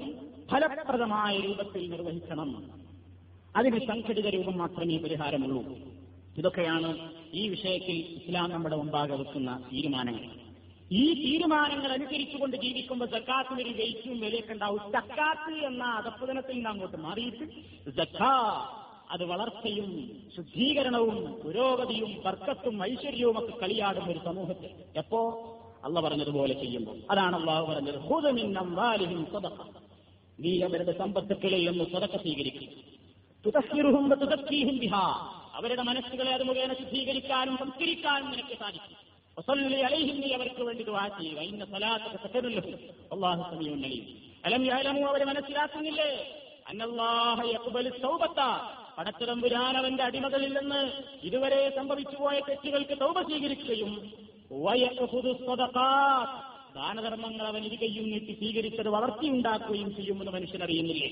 ഫലപ്രദമായ 0.51 1.39
രൂപത്തിൽ 1.39 1.89
നിർവഹിക്കണം. 1.89 2.49
അതിന് 3.55 3.79
സംഘടിത 3.87 4.27
രൂപം 4.27 4.57
മാത്രമേ 4.57 4.97
പരിഹാരമുള്ളൂ. 4.97 5.63
ഇതൊക്കെയാണ് 6.37 6.89
ഈ 7.35 7.47
വിഷയത്തിൽ 7.47 7.95
ഇസ്ലാം 7.95 8.49
നമ്മുടെ 8.49 8.75
മുമ്പാകെ 8.75 9.15
വെക്കുന്ന 9.15 9.63
തീരുമാനങ്ങൾ. 9.73 10.45
ഈ 10.91 11.13
തീരുമാനങ്ങൾ 11.13 11.91
അനുസരിച്ചുകൊണ്ട് 11.91 12.57
ജീവിക്കുമ്പോൾ 12.57 13.05
സക്കാത്തിന് 13.05 13.61
ഒരു 13.61 13.69
വെയിറ്റും 13.69 14.19
വിലയൊക്കെ 14.19 14.53
ഉണ്ടാവും. 14.53 14.77
സക്കാത്ത് 14.77 15.65
എന്ന 15.65 15.83
അധപ്പതനത്തിൽ 15.83 16.53
നിന്ന് 16.53 16.69
അങ്ങോട്ട് 16.69 16.97
മാറിയിട്ട് 16.97 17.43
ജക്കാ 17.89 18.69
അത് 19.11 19.25
വളർച്ചയും 19.25 20.09
ശുദ്ധീകരണവും 20.35 21.33
പുരോഗതിയും 21.33 22.21
തർക്കത്തും 22.25 22.83
ഐശ്വര്യവും 22.83 23.39
ഒക്കെ 23.39 23.59
കളിയാടുന്ന 23.59 24.09
ഒരു 24.09 24.19
സമൂഹത്തിൽ. 24.25 24.69
എപ്പോ? 24.97 25.51
അള്ള 25.83 26.01
പറഞ്ഞതുപോലെ 26.01 26.53
ചെയ്യുമ്പോൾ. 26.53 26.97
അതാണ് 27.11 27.35
അള്ളാഹു 27.35 27.73
പറഞ്ഞത് 27.73 28.09
വാലിഹിം 28.75 29.25
സ്വതക്ക 29.25 29.61
നീ 30.39 30.61
അവരുടെ 30.61 30.97
സമ്പത്തുക്കളിൽ 30.97 31.69
നിന്ന് 31.69 31.83
സ്വതക്ക 31.83 32.15
സ്വീകരിക്കും. 32.15 32.69
ബിഹാ. 34.79 35.31
അവരുടെ 35.55 35.81
മനസ്സുകളെ 35.81 36.31
അത് 36.31 36.43
മുഖേന 36.43 36.73
ശുദ്ധീകരിക്കാനും 36.73 37.57
സംസ്കരിക്കാനും 37.57 38.31
നിനക്ക് 38.31 38.59
സാധിക്കും. 38.59 38.97
വസല്ലി 39.39 39.79
അലൈഹിം 39.79 40.21
നീ 40.21 40.31
അവർക്ക് 40.31 40.63
വേണ്ടി 40.63 40.83
ദുആ 40.83 41.07
ചെയ്യുക. 41.07 41.39
ഇന്ന 41.41 41.65
സലാത്തക 41.65 42.27
സകരുല്ലഹു 42.27 42.71
അല്ലാഹു 43.11 43.55
സമീഉൻ 43.55 43.85
അലീം. 43.85 45.05
അവരെ 45.09 45.25
മനസ്സിലാക്കുന്നില്ലേ? 45.25 46.35
അന്നല്ലാഹ 46.67 47.47
യഖ്ബലു 47.47 47.89
തൗബത്ത 47.89 48.41
പടച്ചതമ്പുരാൻ 48.97 49.77
അവന്റെ 49.77 50.03
അടിമകളിൽ 50.03 50.57
ഇതുവരെ 51.23 51.73
സംഭവിച്ചു 51.75 52.17
പോയ 52.17 52.39
തെറ്റുകൾക്ക് 52.39 53.01
തൗബ 53.01 53.21
സ്വീകരിക്കുകയും 53.21 54.11
വയഖ്ഫുദു 54.51 55.33
സ്വദഖാത്ത് 55.45 56.55
ദാനധർമ്മങ്ങൾ 56.75 57.47
അവൻ 57.47 57.65
ഇരികയും 57.65 58.11
നീട്ടി 58.11 58.33
സ്വീകരിച്ചത് 58.33 58.89
വളർത്തിയുണ്ടാക്കുകയും 58.89 59.95
ചെയ്യുമെന്ന് 59.95 60.31
മനുഷ്യൻ 60.31 60.63
അറിയുന്നില്ലേ 60.63 61.09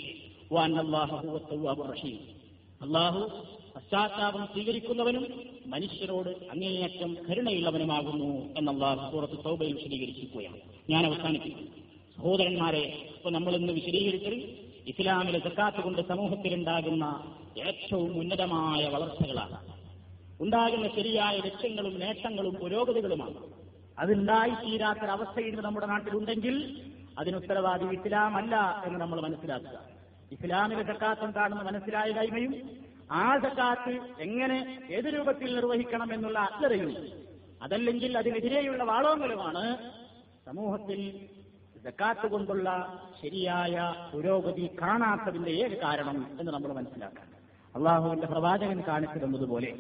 അള്ളാഹു 2.82 3.22
പശ്ചാത്താപം 3.76 4.46
സ്വീകരിക്കുന്നവനും 4.46 5.28
മനുഷ്യരോട് 5.66 6.30
അങ്ങേയറ്റം 6.30 7.18
കരുണയുള്ളവനുമാകുന്നു 7.30 8.54
എന്നുള്ള 8.58 9.10
സൂറത്ത് 9.12 9.44
സൗബയിൽ 9.44 9.74
വിശദീകരിച്ചിരിക്കുകയാണ്. 9.74 10.58
ഞാൻ 10.90 11.06
അവസാനിപ്പിക്കുന്നു. 11.06 11.72
സഹോദരന്മാരെ 12.18 13.08
ഇപ്പൊ 13.16 13.30
നമ്മൾ 13.30 13.56
ഇന്ന് 13.56 13.74
വിശദീകരിച്ചത് 13.74 14.34
ഇസ്ലാമിലെ 14.88 15.40
സക്കാത്ത് 15.40 15.78
കൊണ്ട് 15.78 16.08
സമൂഹത്തിലുണ്ടാകുന്ന 16.08 17.24
ഏറ്റവും 17.58 18.20
ഉന്നതമായ 18.20 18.88
വളർച്ചകളാണ്. 18.88 19.74
ഉണ്ടാകുന്ന 20.42 20.88
ശരിയായ 20.88 21.38
ലക്ഷ്യങ്ങളും 21.38 22.00
നേട്ടങ്ങളും 22.00 22.56
പുരോഗതികളുമാണ്. 22.56 23.38
അതുണ്ടായിത്തീരാത്തൊരവസ്ഥയിൽ 24.00 25.62
നമ്മുടെ 25.62 25.86
നാട്ടിലുണ്ടെങ്കിൽ 25.86 26.82
അതിനുത്തരവാദി 27.20 27.96
ഇസ്ലാം 27.96 28.38
അല്ല 28.38 28.84
എന്ന് 28.86 29.00
നമ്മൾ 29.00 29.22
മനസ്സിലാക്കുക. 29.22 29.80
ഇസ്ലാമിലെ 30.32 30.84
സക്കാത്തം 30.84 31.36
കാണുന്ന 31.36 31.64
മനസ്സിലായ 31.64 32.12
കൈമയും 32.12 32.84
ആ 33.12 33.38
സക്കാത്ത് 33.38 34.22
എങ്ങനെ 34.22 34.88
ഏത് 34.92 35.06
രൂപത്തിൽ 35.06 35.56
നിർവഹിക്കണം 35.56 36.14
എന്നുള്ള 36.14 36.40
അജ്ഞതയും 36.40 37.08
അതല്ലെങ്കിൽ 37.62 38.18
അതിനെതിരെയുള്ള 38.18 38.84
വാളവങ്ങളുമാണ് 38.84 39.78
സമൂഹത്തിൽ 40.46 41.28
സക്കാത്ത് 41.84 42.28
കൊണ്ടുള്ള 42.28 43.00
ശരിയായ 43.22 43.94
പുരോഗതി 44.14 44.70
കാണാത്തതിന്റെ 44.82 45.52
ഏക 45.52 45.70
കാരണം 45.84 46.38
എന്ന് 46.40 46.52
നമ്മൾ 46.52 46.74
മനസ്സിലാക്കണം. 46.74 47.34
അള്ളാഹുവിന്റെ 47.76 48.28
പ്രവാചകൻ 48.28 48.84
കാണിച്ചിരുന്നതുപോലെ 48.88 49.74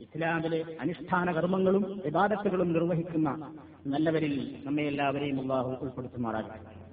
ഇസ്ലാമിലെ 0.00 0.76
അനുഷ്ഠാന 0.80 1.32
കർമ്മങ്ങളും 1.32 2.02
വിവാദത്തുകളും 2.04 2.72
നിർവഹിക്കുന്ന 2.72 3.52
നല്ലവരിൽ 3.86 4.62
നമ്മെ 4.64 4.82
എല്ലാവരെയും 4.82 5.40
അള്ളാഹു 5.40 5.84
ഉൾപ്പെടുത്തുമാറാകട്ടെ. 5.84 6.83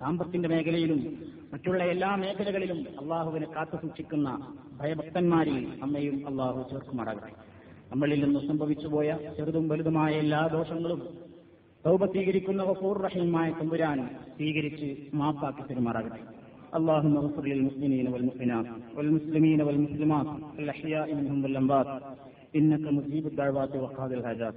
സാമ്പത്തിന്റെ 0.00 0.48
മേഖലയിലും 0.52 1.00
മറ്റുള്ള 1.52 1.82
എല്ലാ 1.92 2.10
മേഖലകളിലും 2.22 2.80
അള്ളാഹുവിനെ 3.00 3.48
കാത്തു 3.54 3.76
സൂക്ഷിക്കുന്ന 3.82 4.28
ഭയഭക്തന്മാരിൽ 4.80 5.58
നമ്മയും 5.82 6.16
അള്ളാഹു 6.30 6.62
ചേർക്കുമാറാകട്ടെ 6.70 7.32
നമ്മളിൽ 7.90 8.20
നിന്ന് 8.24 8.40
സംഭവിച്ചുപോയ 8.48 9.08
ചെറുതും 9.36 9.66
വലുതുമായ 9.68 10.12
എല്ലാ 10.24 10.40
ദോഷങ്ങളും 10.54 11.00
തൗബ 11.84 12.04
സ്വീകരിക്കുന്ന 12.12 12.62
വഫൂർ 12.62 12.98
റഹീമായ 13.06 13.48
തമ്പുരാൻ 13.58 13.98
സ്വീകരിച്ച് 14.36 14.88
മാപ്പാക്കി 15.20 15.64
പെരുമാറാകട്ടെ 15.64 16.22
اللهم 16.78 17.14
اغفر 17.18 17.44
للمسلمين 17.46 18.06
والمؤمنات 18.08 18.66
والمسلمين 18.96 19.60
والمسلمات 19.62 20.28
الأحياء 20.58 21.08
منهم 21.14 21.38
والأموات 21.44 21.88
إنك 22.54 22.84
مجيب 22.96 23.24
الدعوات 23.26 23.72
وقاضي 23.76 24.14
الحاجات 24.14 24.56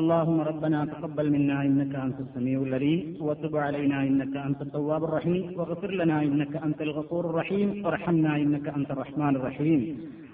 اللهم 0.00 0.38
ربنا 0.50 0.78
تقبل 0.92 1.26
منا 1.34 1.56
إنك 1.68 1.94
أنت 2.06 2.18
السميع 2.24 2.58
العليم 2.68 3.00
وتب 3.26 3.54
علينا 3.66 3.98
إنك 4.08 4.34
أنت 4.48 4.60
التواب 4.66 5.02
الرحيم 5.08 5.42
واغفر 5.56 5.90
لنا 6.00 6.16
إنك 6.28 6.54
أنت 6.66 6.78
الغفور 6.86 7.22
الرحيم 7.30 7.68
وارحمنا 7.84 8.32
إنك 8.42 8.66
أنت 8.78 8.90
الرحمن 8.94 9.32
الرحيم 9.38 9.80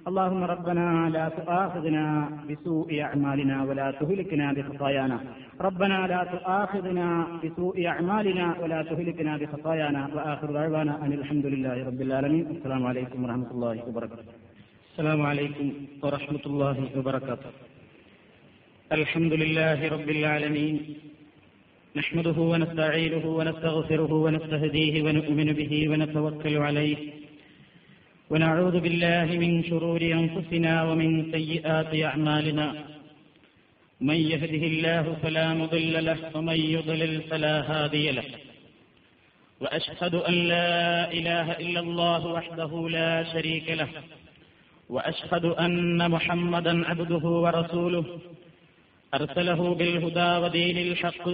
اللهم 0.08 0.42
ربنا 0.54 0.86
لا 1.16 1.26
تؤاخذنا 1.38 2.04
بسوء 2.48 2.88
أعمالنا 3.06 3.56
ولا 3.68 3.88
تهلكنا 4.00 4.46
بخطايانا 4.56 5.18
ربنا 5.68 5.98
لا 6.12 6.20
تؤاخذنا 6.34 7.06
بسوء 7.44 7.76
أعمالنا 7.92 8.46
ولا 8.62 8.80
تهلكنا 8.90 9.32
بخطايانا 9.40 10.02
وآخر 10.14 10.48
دعوانا 10.58 10.94
أن 11.04 11.12
الحمد 11.20 11.46
لله 11.52 11.76
رب 11.88 12.00
العالمين 12.06 12.44
السلام 12.56 12.82
عليكم 12.90 13.18
ورحمة 13.24 13.50
الله 13.54 13.76
وبركاته 13.88 14.32
السلام 14.90 15.20
عليكم 15.30 15.66
ورحمة 16.04 16.44
الله 16.50 16.76
وبركاته 16.96 17.65
الحمد 18.91 19.33
لله 19.33 19.87
رب 19.87 20.09
العالمين. 20.09 20.95
نحمده 21.95 22.31
ونستعينه 22.31 23.25
ونستغفره 23.25 24.13
ونستهديه 24.13 25.03
ونؤمن 25.03 25.53
به 25.53 25.89
ونتوكل 25.89 26.57
عليه. 26.57 26.97
ونعوذ 28.29 28.79
بالله 28.79 29.25
من 29.25 29.63
شرور 29.63 30.01
أنفسنا 30.01 30.83
ومن 30.83 31.31
سيئات 31.31 32.03
أعمالنا. 32.03 32.73
من 34.01 34.15
يهده 34.15 34.63
الله 34.67 35.17
فلا 35.23 35.53
مضل 35.53 36.05
له 36.05 36.17
ومن 36.35 36.59
يضلل 36.59 37.21
فلا 37.21 37.55
هادي 37.71 38.11
له. 38.11 38.23
وأشهد 39.61 40.15
أن 40.15 40.33
لا 40.33 41.11
إله 41.11 41.51
إلا 41.51 41.79
الله 41.79 42.27
وحده 42.27 42.89
لا 42.89 43.23
شريك 43.33 43.71
له. 43.71 43.89
وأشهد 44.89 45.45
أن 45.45 46.11
محمدا 46.11 46.87
عبده 46.89 47.25
ورسوله. 47.27 48.05
أرسله 49.13 49.73
بالهدى 49.73 50.37
ودين 50.43 50.77
الحق 50.77 51.29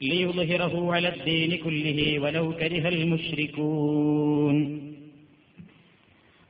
ليظهره 0.00 0.92
على 0.94 1.08
الدين 1.08 1.56
كله 1.64 2.18
ولو 2.18 2.52
كره 2.52 2.88
المشركون. 2.88 4.56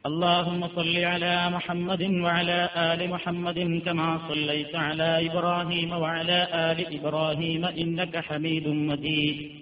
اللهم 0.06 0.68
صل 0.76 0.96
على 0.99 1.50
محمد 1.50 2.02
وعلى 2.02 2.70
آل 2.76 3.11
محمد 3.11 3.82
كما 3.84 4.28
صليت 4.28 4.75
على 4.75 5.26
إبراهيم 5.30 5.92
وعلى 5.92 6.49
آل 6.54 6.78
إبراهيم 6.99 7.64
إنك 7.64 8.16
حميد 8.16 8.68
مجيد. 8.68 9.62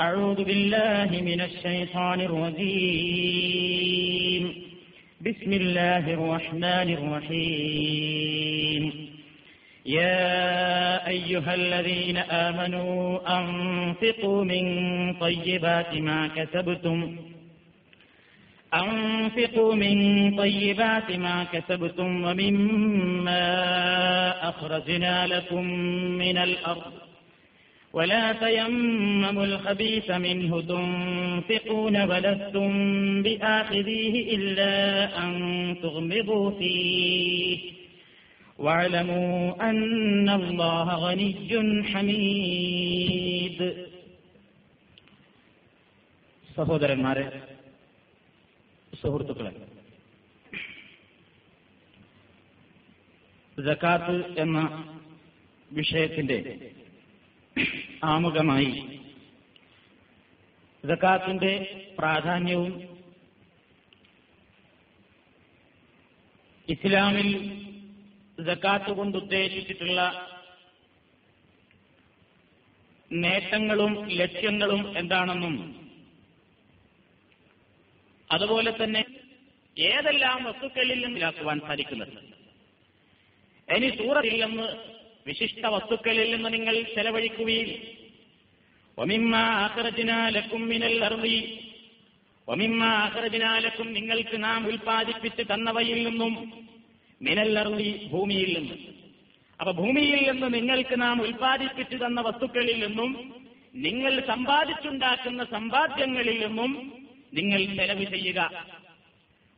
أعوذ 0.00 0.44
بالله 0.44 1.20
من 1.20 1.40
الشيطان 1.40 2.20
الرجيم. 2.20 3.22
بسم 5.20 5.52
الله 5.52 6.14
الرحمن 6.14 6.88
الرحيم. 6.98 8.92
يا 9.86 11.08
أيها 11.08 11.54
الذين 11.54 12.16
آمنوا 12.16 13.18
أنفقوا 13.38 14.44
من 14.44 14.64
طيبات 15.14 15.94
ما 15.94 16.28
كسبتم. 16.28 17.16
أنفقوا 18.74 19.74
من 19.74 20.36
طيبات 20.36 21.10
ما 21.16 21.44
كسبتم 21.52 22.24
ومما 22.24 23.44
أخرجنا 24.48 25.26
لكم 25.26 25.64
من 26.18 26.36
الأرض. 26.38 27.05
ولا 27.95 28.33
تيمموا 28.35 29.45
الخبيث 29.45 30.11
منه 30.11 30.51
تنفقون 30.61 31.95
ولستم 32.01 32.71
بآخذيه 33.23 34.35
إلا 34.35 34.73
أن 35.23 35.31
تغمضوا 35.81 36.51
فيه 36.51 37.59
واعلموا 38.59 39.69
أن 39.69 40.29
الله 40.31 40.87
غني 40.95 41.31
حميد 41.83 43.59
സഹോദരന്മാരെ 46.57 47.25
സുഹൃത്തുക്കളെ 48.93 49.51
ജക്കാത്ത് 53.57 54.15
എന്ന 54.35 54.59
വിഷയത്തിന്റെ 55.71 56.37
ആമുഖമായി. 58.04 58.72
ഇതക്കാത്തിന്റെ 60.84 61.52
പ്രാധാന്യവും 61.98 62.72
ഇസ്ലാമിൽ 66.68 67.28
ഇതക്കാത്ത് 68.38 68.90
കൊണ്ട് 68.90 69.18
ഉദ്ദേശിച്ചിട്ടുള്ള 69.18 70.00
നേട്ടങ്ങളും 73.12 74.08
ലക്ഷ്യങ്ങളും 74.10 74.98
എന്താണെന്നും 74.98 75.86
അതുപോലെ 78.30 78.70
തന്നെ 78.70 79.04
ഏതെല്ലാം 79.78 80.44
വസ്തുക്കളിൽ 80.44 81.04
നിന്നിലാക്കുവാൻ 81.04 81.60
സാധിക്കുന്നത്? 81.60 82.12
ഇനി 83.76 83.88
സൂറത്തിൽ 83.96 84.44
നിന്ന് 84.44 84.95
വിശിഷ്ട 85.26 85.66
വസ്തുക്കളിൽ 85.66 86.36
നിന്ന് 86.36 86.52
നിങ്ങൾ 86.52 86.82
ചെലവഴിക്കുകയും. 86.82 87.70
ഒമിമ്മാഹ്റജിനാലക്കും 92.48 93.92
നിങ്ങൾക്ക് 93.92 94.44
നാം 94.44 94.66
ഉൽപ്പാദിപ്പിച്ച് 94.66 95.42
തന്നവയിൽ 95.54 96.08
നിന്നും 96.08 96.64
മിനൽ 97.22 97.58
അറുതി 97.58 98.08
ഭൂമിയിൽ 98.12 98.58
നിന്നും. 98.58 98.78
അപ്പൊ 99.60 99.72
ഭൂമിയിൽ 99.72 100.30
നിന്ന് 100.30 100.54
നിങ്ങൾക്ക് 100.54 101.00
നാം 101.00 101.22
ഉൽപ്പാദിപ്പിച്ചു 101.22 101.96
തന്ന 101.96 102.20
വസ്തുക്കളിൽ 102.20 102.86
നിന്നും 102.86 103.10
നിങ്ങൾ 103.74 104.26
സമ്പാദിച്ചുണ്ടാക്കുന്ന 104.26 105.44
സമ്പാദ്യങ്ങളിൽ 105.44 106.46
നിന്നും 106.46 106.72
നിങ്ങൾ 107.34 107.64
ചെലവ് 107.64 108.04
ചെയ്യുക. 108.04 108.66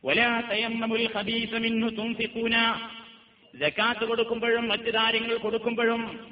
ഒലാ 0.03 0.41
തയമ്മമുൽ 0.41 1.09
ഹബീസമിന്നു 1.13 1.87
തുംഫിക്കൂന 1.87 2.55
ജക്കാത്ത് 3.55 4.05
കൊടുക്കുമ്പോഴും 4.05 4.67
മറ്റു 4.67 4.89
കാര്യങ്ങൾ 4.89 5.37
കൊടുക്കുമ്പോഴും 5.37 6.29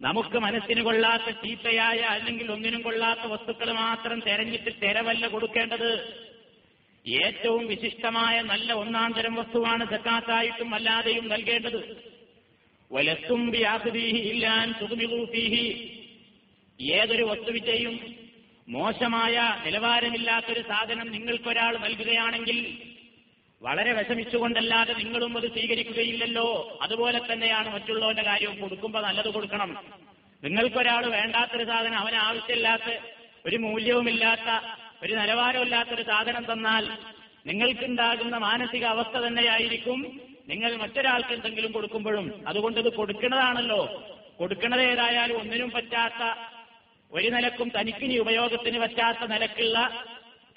നമുക്ക് 0.00 0.38
മനസ്സിന് 0.38 0.82
കൊള്ളാത്ത 0.82 1.30
ചീത്തയായ 1.30 2.00
അല്ലെങ്കിൽ 2.00 2.52
ഒന്നിനും 2.52 2.82
കൊള്ളാത്ത 2.82 3.20
വസ്തുക്കൾ 3.20 3.72
മാത്രം 3.72 4.20
തെരഞ്ഞിട്ട് 4.20 4.70
തെരവല്ല 4.82 5.26
കൊടുക്കേണ്ടത്. 5.26 5.90
ഏറ്റവും 7.04 7.66
വിശിഷ്ടമായ 7.66 8.42
നല്ല 8.42 8.72
ഒന്നാം 8.72 9.12
തരം 9.12 9.34
വസ്തുവാണ് 9.34 9.90
ജക്കാത്തായിട്ടും 9.90 10.74
അല്ലാതെയും 10.74 11.28
നൽകേണ്ടത്. 11.28 11.80
വലത്തും 12.92 13.56
ഇല്ലാൻ 14.06 14.72
സുഖമികൂഫീഹി 14.72 15.66
ഏതൊരു 16.80 17.22
വസ്തുവിജയും 17.22 18.00
മോശമായ 18.68 19.60
നിലവാരമില്ലാത്തൊരു 19.66 20.60
സാധനം 20.60 21.10
നിങ്ങൾക്കൊരാൾ 21.12 21.78
നൽകുകയാണെങ്കിൽ 21.78 22.58
വളരെ 23.62 23.92
വിഷമിച്ചുകൊണ്ടല്ലാതെ 23.92 24.94
നിങ്ങളും 24.94 25.36
അത് 25.36 25.46
സ്വീകരിക്കുകയില്ലല്ലോ. 25.52 26.78
അതുപോലെ 26.82 27.20
തന്നെയാണ് 27.32 27.74
മറ്റുള്ളവന്റെ 27.74 28.22
കാര്യവും 28.22 28.60
കൊടുക്കുമ്പോൾ 28.60 29.02
നല്ലത് 29.02 29.28
കൊടുക്കണം. 29.28 29.70
നിങ്ങൾക്കൊരാൾ 30.44 31.06
വേണ്ടാത്തൊരു 31.06 31.64
സാധനം 31.64 31.98
അവന് 31.98 32.16
ആവശ്യമില്ലാത്ത 32.16 32.88
ഒരു 33.46 33.56
മൂല്യവുമില്ലാത്ത 33.56 34.48
ഒരു 35.02 35.12
നിലവാരമില്ലാത്തൊരു 35.12 36.02
സാധനം 36.02 36.52
തന്നാൽ 36.52 36.84
നിങ്ങൾക്കുണ്ടാകുന്ന 37.46 38.36
മാനസിക 38.36 38.84
അവസ്ഥ 38.84 39.16
തന്നെയായിരിക്കും 39.16 40.20
നിങ്ങൾ 40.48 40.76
മറ്റൊരാൾക്ക് 40.76 41.32
എന്തെങ്കിലും 41.32 41.72
കൊടുക്കുമ്പോഴും. 41.72 42.48
അതുകൊണ്ട് 42.48 42.80
ഇത് 42.80 42.92
കൊടുക്കുന്നതാണല്ലോ 42.92 43.80
കൊടുക്കുന്നത് 44.38 44.82
ഏതായാലും 44.82 45.40
ഒന്നിനും 45.40 45.70
പറ്റാത്ത 45.70 46.22
ഒരു 47.12 47.28
നിലക്കും 47.28 47.68
തനിക്കിനി 47.80 48.16
ഉപയോഗത്തിന് 48.16 48.78
പറ്റാത്ത 48.78 49.24
നിലക്കുള്ള 49.24 49.78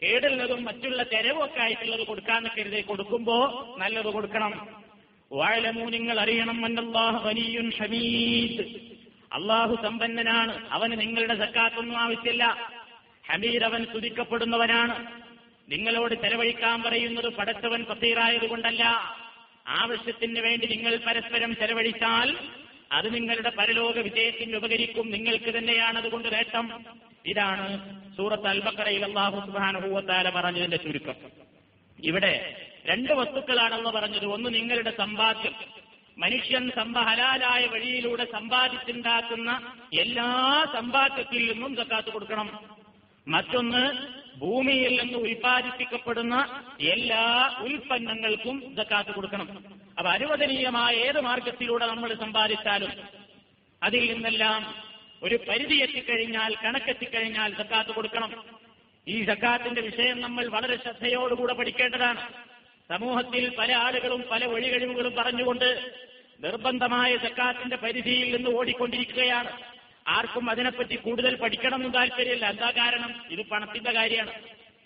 കേടുള്ളതും 0.04 0.64
മറ്റുള്ള 0.64 1.04
തെരവൊക്കെ 1.04 1.62
ആയിട്ടുള്ളത് 1.62 2.08
കൊടുക്കാന്ന് 2.08 2.50
കരുതി 2.58 2.82
കൊടുക്കുമ്പോ 2.82 3.66
നല്ലത് 3.80 4.06
കൊടുക്കണം. 4.06 4.68
വാഴലമൂ 5.32 5.90
നിങ്ങൾ 5.90 6.20
അറിയണം 6.20 6.62
ഹമീദ്. 7.70 8.66
അള്ളാഹു 9.34 9.76
സമ്പന്നനാണ്. 9.84 10.70
അവന് 10.70 11.02
നിങ്ങളുടെ 11.02 11.36
സക്കാത്തൊന്നും 11.36 11.98
ആവശ്യമില്ല. 11.98 12.72
ഹമീദ് 13.32 13.64
അവൻ 13.64 13.86
സ്തുതിക്കപ്പെടുന്നവനാണ് 13.86 15.22
നിങ്ങളോട് 15.72 16.16
ചെലവഴിക്കാൻ 16.16 16.84
പറയുന്നത് 16.84 17.30
പടച്ചവൻ 17.34 17.84
പത്തീറായത് 17.84 18.50
കൊണ്ടല്ല 18.50 18.84
ആവശ്യത്തിന് 19.68 20.40
വേണ്ടി 20.40 20.68
നിങ്ങൾ 20.68 20.96
പരസ്പരം 20.96 21.56
ചെലവഴിച്ചാൽ 21.56 22.38
അത് 22.92 23.16
നിങ്ങളുടെ 23.16 23.50
പരലോക 23.50 24.00
വിജയത്തിന് 24.00 24.58
ഉപകരിക്കും. 24.58 25.12
നിങ്ങൾക്ക് 25.12 25.58
തന്നെയാണ് 25.58 25.98
അതുകൊണ്ട് 25.98 26.34
നേട്ടം 26.34 26.86
ഇതാണ് 27.26 28.00
സൂറത്ത് 28.18 28.48
അൽബക്കറയിൽ 28.48 29.06
അള്ളാഹു 29.06 29.46
സുബാനുഭൂവത്താല 29.46 30.30
പറഞ്ഞതിന്റെ 30.30 30.78
ചുരുക്കം. 30.78 31.16
ഇവിടെ 32.04 32.66
രണ്ട് 32.86 33.14
വസ്തുക്കളാണെന്ന് 33.14 33.90
പറഞ്ഞത്. 33.90 34.26
ഒന്ന് 34.26 34.54
നിങ്ങളുടെ 34.54 34.94
സമ്പാദ്യം. 34.98 35.54
മനുഷ്യൻ 36.18 36.72
സമ്പ 36.76 37.00
ഹലാലായ 37.00 37.66
വഴിയിലൂടെ 37.66 38.28
സമ്പാദിച്ചുണ്ടാക്കുന്ന 38.32 39.76
എല്ലാ 39.94 40.66
സമ്പാദ്യത്തിൽ 40.74 41.52
നിന്നും 41.52 41.76
സക്കാത്ത് 41.76 42.10
കൊടുക്കണം. 42.10 42.78
മറ്റൊന്ന് 43.28 43.98
ഭൂമിയിൽ 44.40 45.02
നിന്ന് 45.02 45.18
ഉൽപ്പാദിപ്പിക്കപ്പെടുന്ന 45.18 46.64
എല്ലാ 46.82 47.56
ഉൽപ്പന്നങ്ങൾക്കും 47.60 48.76
സക്കാത്ത് 48.76 49.12
കൊടുക്കണം. 49.12 49.64
അപ്പൊ 50.00 50.12
അനുവദനീയമായ 50.12 50.94
ഏത് 50.94 51.22
മാർഗത്തിലൂടെ 51.22 51.86
നമ്മൾ 51.86 52.14
സമ്പാദിച്ചാലും 52.14 52.92
അതിൽ 53.84 54.14
നിന്നെല്ലാം 54.14 54.76
ഒരു 55.24 55.40
പരിധി 55.50 55.76
എത്തിക്കഴിഞ്ഞാൽ 55.76 56.56
കണക്കെത്തിക്കഴിഞ്ഞാൽ 56.66 57.56
സക്കാത്ത് 57.56 57.90
കൊടുക്കണം. 57.90 58.46
ഈ 59.08 59.26
സക്കാത്തിന്റെ 59.26 59.82
വിഷയം 59.82 60.22
നമ്മൾ 60.22 60.48
വളരെ 60.48 60.76
ശ്രദ്ധയോടുകൂടെ 60.78 61.54
പഠിക്കേണ്ടതാണ്. 61.54 62.34
സമൂഹത്തിൽ 62.90 63.56
പല 63.56 63.72
ആളുകളും 63.72 64.24
പല 64.32 64.46
വഴികഴിവുകളും 64.46 65.16
പറഞ്ഞുകൊണ്ട് 65.16 65.92
നിർബന്ധമായ 66.40 67.18
സക്കാത്തിന്റെ 67.18 67.76
പരിധിയിൽ 67.76 68.36
നിന്ന് 68.36 68.50
ഓടിക്കൊണ്ടിരിക്കുകയാണ്. 68.50 69.62
ആർക്കും 70.08 70.50
അതിനെപ്പറ്റി 70.50 70.96
കൂടുതൽ 70.96 71.36
പഠിക്കണമെന്ന് 71.36 71.94
താല്പര്യമില്ല. 71.94 72.50
എന്താ 72.50 72.72
കാരണം? 72.72 73.26
ഇത് 73.32 73.46
പണത്തിന്റെ 73.46 73.92
കാര്യമാണ്. 73.92 74.32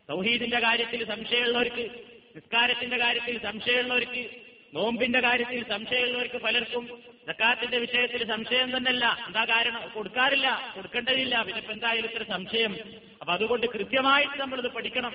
സൗഹീദിന്റെ 0.08 0.60
കാര്യത്തിൽ 0.60 1.08
സംശയമുള്ളവർക്ക് 1.08 1.90
നിസ്കാരത്തിന്റെ 2.36 2.98
കാര്യത്തിൽ 2.98 3.42
സംശയമുള്ളവർക്ക് 3.44 4.43
നോമ്പിന്റെ 4.74 5.20
കാര്യത്തിൽ 5.22 5.66
സംശയമുള്ളവർക്ക് 5.70 6.38
പലർക്കും 6.38 6.86
സക്കാത്തിന്റെ 7.28 7.78
വിഷയത്തിൽ 7.78 8.28
സംശയം 8.28 8.78
തന്നെയല്ല. 8.78 9.18
എന്താ 9.28 9.46
കാരണം? 9.46 9.90
കൊടുക്കാറില്ല. 9.90 10.74
കൊടുക്കേണ്ടതില്ല. 10.76 11.44
പിന്നെ 11.44 11.60
ഇപ്പൊ 11.60 11.74
എന്തായാലും 11.74 12.10
ഇത്ര 12.10 12.24
സംശയം. 12.24 12.78
അപ്പൊ 13.22 13.34
അതുകൊണ്ട് 13.34 13.68
കൃത്യമായിട്ട് 13.68 14.42
നമ്മളിത് 14.42 14.68
പഠിക്കണം. 14.68 15.14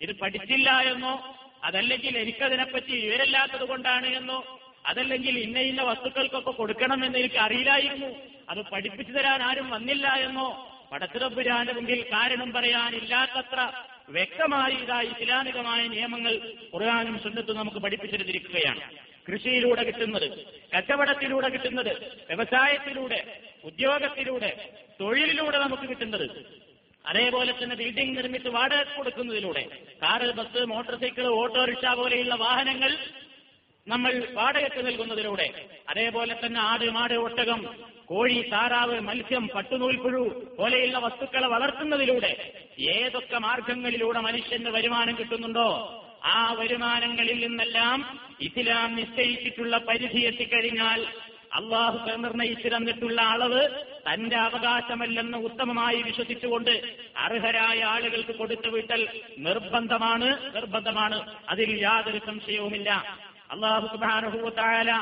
ഇത് 0.00 0.12
പഠിച്ചില്ല 0.18 0.70
എന്നോ 0.70 1.36
അതല്ലെങ്കിൽ 1.64 2.18
എനിക്കതിനെപ്പറ്റി 2.18 2.92
വിവരമില്ലാത്തത് 2.92 3.64
കൊണ്ടാണ് 3.64 4.06
എന്നോ 4.06 4.58
അതല്ലെങ്കിൽ 4.86 5.38
ഇന്ന 5.38 5.58
ഇന്ന 5.58 5.82
വസ്തുക്കൾക്കൊക്കെ 5.82 6.50
കൊടുക്കണമെന്ന് 6.50 7.18
എനിക്ക് 7.18 7.36
അറിയില്ലായിരുന്നു. 7.36 8.10
അത് 8.48 8.62
പഠിപ്പിച്ചു 8.72 9.12
തരാൻ 9.12 9.42
ആരും 9.42 9.70
വന്നില്ല 9.70 10.06
എന്നോ 10.08 10.46
പടച്ചിറപ്പുരാന്റെ 10.92 11.72
മുമ്പിൽ 11.72 12.02
കാരണം 12.12 12.52
പറയാനില്ലാത്തത്ര 12.52 13.60
വ്യക്തമായി 14.08 14.74
ഇതാ 14.74 15.02
ഇസ്ലാമികമായ 15.02 15.86
നിയമങ്ങൾ 15.86 16.34
ഖുർആാനും 16.74 17.18
സുന്നത്തും 17.18 17.56
നമുക്ക് 17.56 17.76
പഠിപ്പിച്ചിരുന്നിരിക്കുകയാണ് 17.76 18.80
കൃഷിയിലൂടെ 19.28 19.82
കിട്ടുന്നത് 19.84 20.28
കച്ചവടത്തിലൂടെ 20.74 21.48
കിട്ടുന്നത് 21.48 21.92
വ്യവസായത്തിലൂടെ 22.28 23.20
ഉദ്യോഗത്തിലൂടെ 23.64 24.68
തൊഴിലിലൂടെ 25.00 25.58
നമുക്ക് 25.58 25.88
കിട്ടുന്നത്. 25.88 26.26
അതേപോലെ 27.04 27.52
തന്നെ 27.52 27.76
ബിൽഡിംഗ് 27.76 28.16
നിർമ്മിച്ച് 28.18 28.48
വാടക 28.48 28.82
കൊടുക്കുന്നതിലൂടെ 28.96 29.62
car 30.02 30.30
bus 30.30 30.64
motorcycle 31.00 31.26
auto rickshaw 31.26 31.94
പോലെയുള്ള 31.94 32.34
വാഹനങ്ങൾ 32.34 32.98
നമ്മൾ 33.86 34.26
വാടകയ്ക്ക് 34.34 34.86
നൽകുന്നതിലൂടെ 34.86 35.46
അതേപോലെ 35.88 36.34
തന്നെ 36.34 36.60
ആട് 36.60 36.84
മാട് 36.84 37.14
ഒട്ടകം 37.14 37.60
കോഴി 38.12 38.50
താറാവ് 38.52 39.00
മത്സ്യം 39.00 39.48
പട്ടുനൂൽപ്പുഴു 39.48 40.46
പോലെയുള്ള 40.58 40.98
വസ്തുക്കളെ 40.98 41.48
വളർത്തുന്നതിലൂടെ 41.48 42.52
ഏതൊക്കെ 42.78 43.38
മാർഗങ്ങളിലൂടെ 43.38 44.20
മനുഷ്യന് 44.20 44.68
വരുമാനം 44.68 45.18
കിട്ടുന്നുണ്ടോ 45.18 45.68
ആ 46.24 46.52
വരുമാനങ്ങളിൽ 46.52 47.46
നിന്നെല്ലാം 47.46 48.20
ഇസ്ലാം 48.40 48.96
നിശ്ചയിച്ചിട്ടുള്ള 48.96 49.78
പരിധി 49.78 50.20
എത്തിക്കഴിഞ്ഞാൽ 50.20 51.06
അള്ളാഹു 51.52 52.16
നിർണയിച്ചു 52.16 52.68
തന്നിട്ടുള്ള 52.68 53.22
അളവ് 53.22 53.68
തന്റെ 54.12 54.36
അവകാശമല്ലെന്ന് 54.36 55.38
ഉത്തമമായി 55.38 56.02
വിശ്വസിച്ചുകൊണ്ട് 56.02 56.96
അർഹരായ 57.16 57.82
ആളുകൾക്ക് 57.82 58.34
കൊടുത്തു 58.38 58.68
വിട്ടൽ 58.68 59.22
നിർബന്ധമാണ് 59.38 60.54
നിർബന്ധമാണ്. 60.56 61.36
അതിൽ 61.48 61.82
യാതൊരു 61.82 62.20
സംശയവുമില്ല. 62.26 62.90
അള്ളാഹു 63.50 63.86
സുബാനുഭൂത്തായാല 63.86 64.92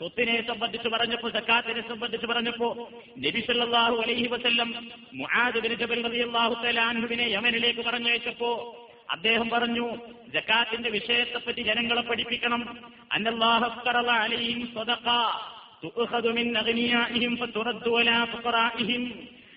സ്വത്തിനെ 0.00 0.46
സംബന്ധിച്ച് 0.46 0.88
പറഞ്ഞപ്പോ 0.88 1.30
സക്കാത്തിനെ 1.30 1.88
സംബന്ധിച്ച് 1.88 2.26
പറഞ്ഞപ്പോ 2.26 2.68
നബിസല്ലാഹു 3.18 3.96
അലൈഹി 3.96 4.28
വസ്ല്ലം 4.28 4.68
അൻഹുവിനെ 6.88 7.22
യമനിലേക്ക് 7.22 7.80
പറഞ്ഞയച്ചപ്പോ 7.80 8.50
അദ്ദേഹം 9.10 9.50
പറഞ്ഞു 9.50 9.86
ജക്കാത്തിന്റെ 10.34 10.90
വിഷയത്തെപ്പറ്റി 10.90 11.62
ജനങ്ങളെ 11.62 12.00
പഠിപ്പിക്കണം. 12.00 12.62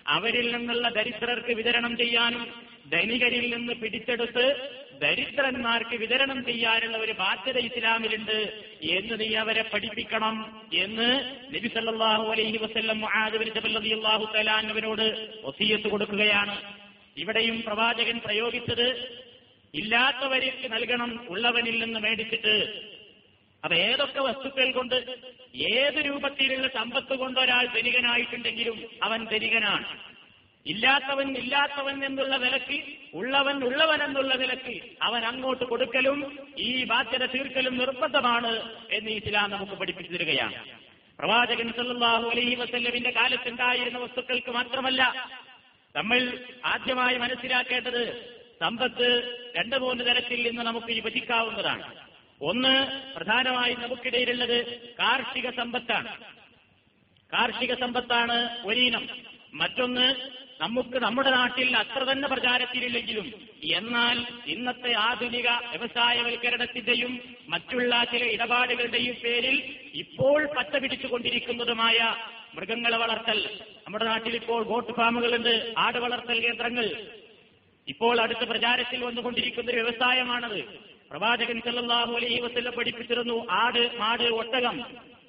അവരിൽ 0.07 0.55
നിന്നുള്ള 0.55 0.89
ദരിദ്രർക്ക് 0.89 1.51
വിതരണം 1.51 1.97
ചെയ്യാനും 1.97 2.47
ധനികരിൽ 2.91 3.55
നിന്ന് 3.55 3.73
പിടിച്ചെടുത്ത് 3.73 4.45
ദരിദ്രന്മാർക്ക് 5.03 5.95
വിതരണം 5.95 6.45
ചെയ്യാനുള്ള 6.45 6.97
ഒരു 6.97 7.11
ബാധ്യത 7.11 7.57
ഇസ്ലാമിലുണ്ട് 7.57 8.37
എന്ന് 8.97 9.19
നീ 9.19 9.33
അവരെ 9.35 9.63
പഠിപ്പിക്കണം 9.73 10.35
എന്ന് 10.73 11.09
നബി 11.55 11.67
സല്ലാഹു 11.67 12.25
അലൈഹി 12.31 12.57
വസല്ലം 12.57 13.05
അള്ളാഹു 13.05 14.25
ബിൻ 14.73 14.85
ഒസീയത്ത് 15.43 15.87
കൊടുക്കുകയാണ്. 15.87 16.55
ഇവിടെയും 17.17 17.61
പ്രവാചകൻ 17.61 18.19
പ്രയോഗിച്ചത് 18.25 18.87
ഇല്ലാത്തവർക്ക് 19.73 20.67
നൽകണം 20.73 21.11
ഉള്ളവനിൽ 21.29 21.83
നിന്ന് 21.83 21.99
മേടിച്ചിട്ട്. 21.99 22.55
അപ്പൊ 23.63 23.75
ഏതൊക്കെ 23.75 24.21
വസ്തുക്കൾ 24.21 24.71
കൊണ്ട് 24.71 24.95
ഏത് 25.73 25.99
രൂപത്തിലുള്ള 26.05 26.67
സമ്പത്ത് 26.67 27.13
കൊണ്ട് 27.13 27.39
ഒരാൾ 27.39 27.65
ധനികനായിട്ടുണ്ടെങ്കിലും 27.65 28.77
അവൻ 29.03 29.19
ധനികനാണ്. 29.25 30.12
ഇല്ലാത്തവൻ 30.65 31.37
ഇല്ലാത്തവൻ 31.37 32.05
എന്നുള്ള 32.05 32.35
വിലക്ക് 32.35 32.83
ഉള്ളവൻ 33.13 33.63
ഉള്ളവൻ 33.63 34.03
എന്നുള്ള 34.03 34.35
വിലക്ക് 34.35 34.81
അവൻ 35.01 35.25
അങ്ങോട്ട് 35.25 35.63
കൊടുക്കലും 35.63 36.39
ഈ 36.57 36.83
ബാധ്യത 36.83 37.25
തീർക്കലും 37.25 37.77
നിർബന്ധമാണ് 37.77 38.81
എന്ന് 38.91 39.11
ഇസ്ലാം 39.11 39.51
നമുക്ക് 39.51 39.73
പഠിപ്പിച്ചു 39.73 40.13
തരികയാണ് 40.13 40.65
പ്രവാചകൻ 41.19 41.73
സല്ലാഹു 41.73 42.29
അലൈഹി 42.29 42.55
വസല്ലമിന്റെ 42.55 43.09
കാലത്തുണ്ടായിരുന്ന 43.09 43.99
വസ്തുക്കൾക്ക് 43.99 44.51
മാത്രമല്ല 44.51 45.29
നമ്മൾ 45.95 46.39
ആദ്യമായി 46.65 47.17
മനസ്സിലാക്കേണ്ടത് 47.17 48.33
സമ്പത്ത് 48.59 49.37
രണ്ടു 49.57 49.75
മൂന്ന് 49.75 50.03
തരത്തിൽ 50.03 50.47
നിന്ന് 50.47 50.61
നമുക്ക് 50.61 50.87
വിഭജിക്കാവുന്നതാണ്. 50.87 52.07
ഒന്ന് 52.41 52.73
പ്രധാനമായി 53.15 53.73
നമുക്കിടയിലുള്ളത് 53.73 54.81
കാർഷിക 54.99 55.49
സമ്പത്താണ്. 55.49 56.19
കാർഷിക 57.33 57.73
സമ്പത്താണ് 57.73 58.57
ഒരിനം. 58.65 59.09
മറ്റൊന്ന് 59.53 60.13
നമുക്ക് 60.61 60.97
നമ്മുടെ 60.97 61.29
നാട്ടിൽ 61.29 61.77
അത്ര 61.77 62.03
തന്നെ 62.03 62.27
പ്രചാരത്തിലില്ലെങ്കിലും 62.27 63.33
എന്നാൽ 63.63 64.17
ഇന്നത്തെ 64.47 64.91
ആധുനിക 64.93 65.47
വ്യവസായവൽക്കരണത്തിന്റെയും 65.47 67.19
മറ്റുള്ള 67.49 68.03
ചില 68.03 68.23
ഇടപാടുകളുടെയും 68.25 69.15
പേരിൽ 69.23 69.57
ഇപ്പോൾ 69.93 70.47
പച്ച 70.57 70.75
പിടിച്ചുകൊണ്ടിരിക്കുന്നതുമായ 70.75 72.15
മൃഗങ്ങളെ 72.55 72.97
വളർത്തൽ 72.97 73.39
നമ്മുടെ 73.85 74.05
നാട്ടിൽ 74.05 74.35
ഇപ്പോൾ 74.35 74.63
ഗോട്ട് 74.63 74.93
ഫാമുകളുണ്ട് 74.93 75.73
ആട് 75.77 75.97
വളർത്തൽ 75.97 76.39
കേന്ദ്രങ്ങൾ. 76.39 76.87
ഇപ്പോൾ 77.87 78.21
അടുത്ത 78.21 78.43
പ്രചാരത്തിൽ 78.49 79.03
വന്നുകൊണ്ടിരിക്കുന്ന 79.03 79.71
ഒരു 79.71 79.77
വ്യവസായമാണത്. 79.77 80.59
പ്രവാചകൻ 81.11 81.59
സല്ലല്ലാഹു 81.59 82.13
അലൈഹി 82.13 82.39
വസ്ല്ല 82.41 82.69
പഠിപ്പിച്ചിരുന്നു 82.69 83.47
ആട് 83.51 83.97
മാട് 83.97 84.23
ഒട്ടകം 84.23 84.77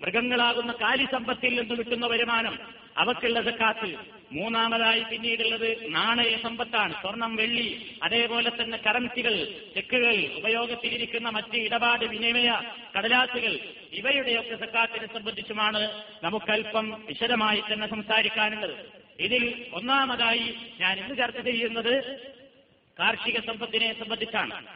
മൃഗങ്ങളാകുന്ന 0.03 0.73
കാലിസമ്പത്തിൽ 0.73 1.61
നിന്ന് 1.61 1.75
കിട്ടുന്ന 1.75 2.07
വരുമാനം 2.07 2.59
അവക്കുള്ള 2.97 3.43
സക്കാത്ത്. 3.43 3.91
മൂന്നാമതായി 4.33 5.03
പിന്നീടുള്ളത് 5.03 5.95
നാണയ 5.95 6.37
സമ്പത്താണ്. 6.43 6.93
സ്വർണം 6.93 7.37
വെള്ളി 7.37 7.99
അതേപോലെ 8.03 8.51
തന്നെ 8.51 8.79
കറൻസികൾ 8.87 9.35
ചെക്കുകൾ 9.75 10.37
ഉപയോഗത്തിലിരിക്കുന്ന 10.37 11.29
മറ്റ് 11.29 11.57
ഇടപാട് 11.57 12.05
വിനിമയ 12.05 12.61
കടലാസുകൾ 12.99 13.59
ഇവയുടെയൊക്കെ 13.93 14.57
സക്കാത്തിനെ 14.57 15.07
സംബന്ധിച്ചുമാണ് 15.07 16.03
നമുക്കല്പം 16.23 17.05
വിശദമായി 17.07 17.63
തന്നെ 17.73 17.89
സംസാരിക്കാനുള്ളത്. 17.89 19.05
ഇതിൽ 19.21 19.65
ഒന്നാമതായി 19.73 20.55
ഞാൻ 20.81 20.99
ഇന്ന് 20.99 21.17
ചർച്ച 21.17 21.41
ചെയ്യുന്നത് 21.41 22.25
കാർഷിക 22.99 23.41
സമ്പത്തിനെ 23.41 23.93
സംബന്ധിച്ചാണ്. 23.99 24.67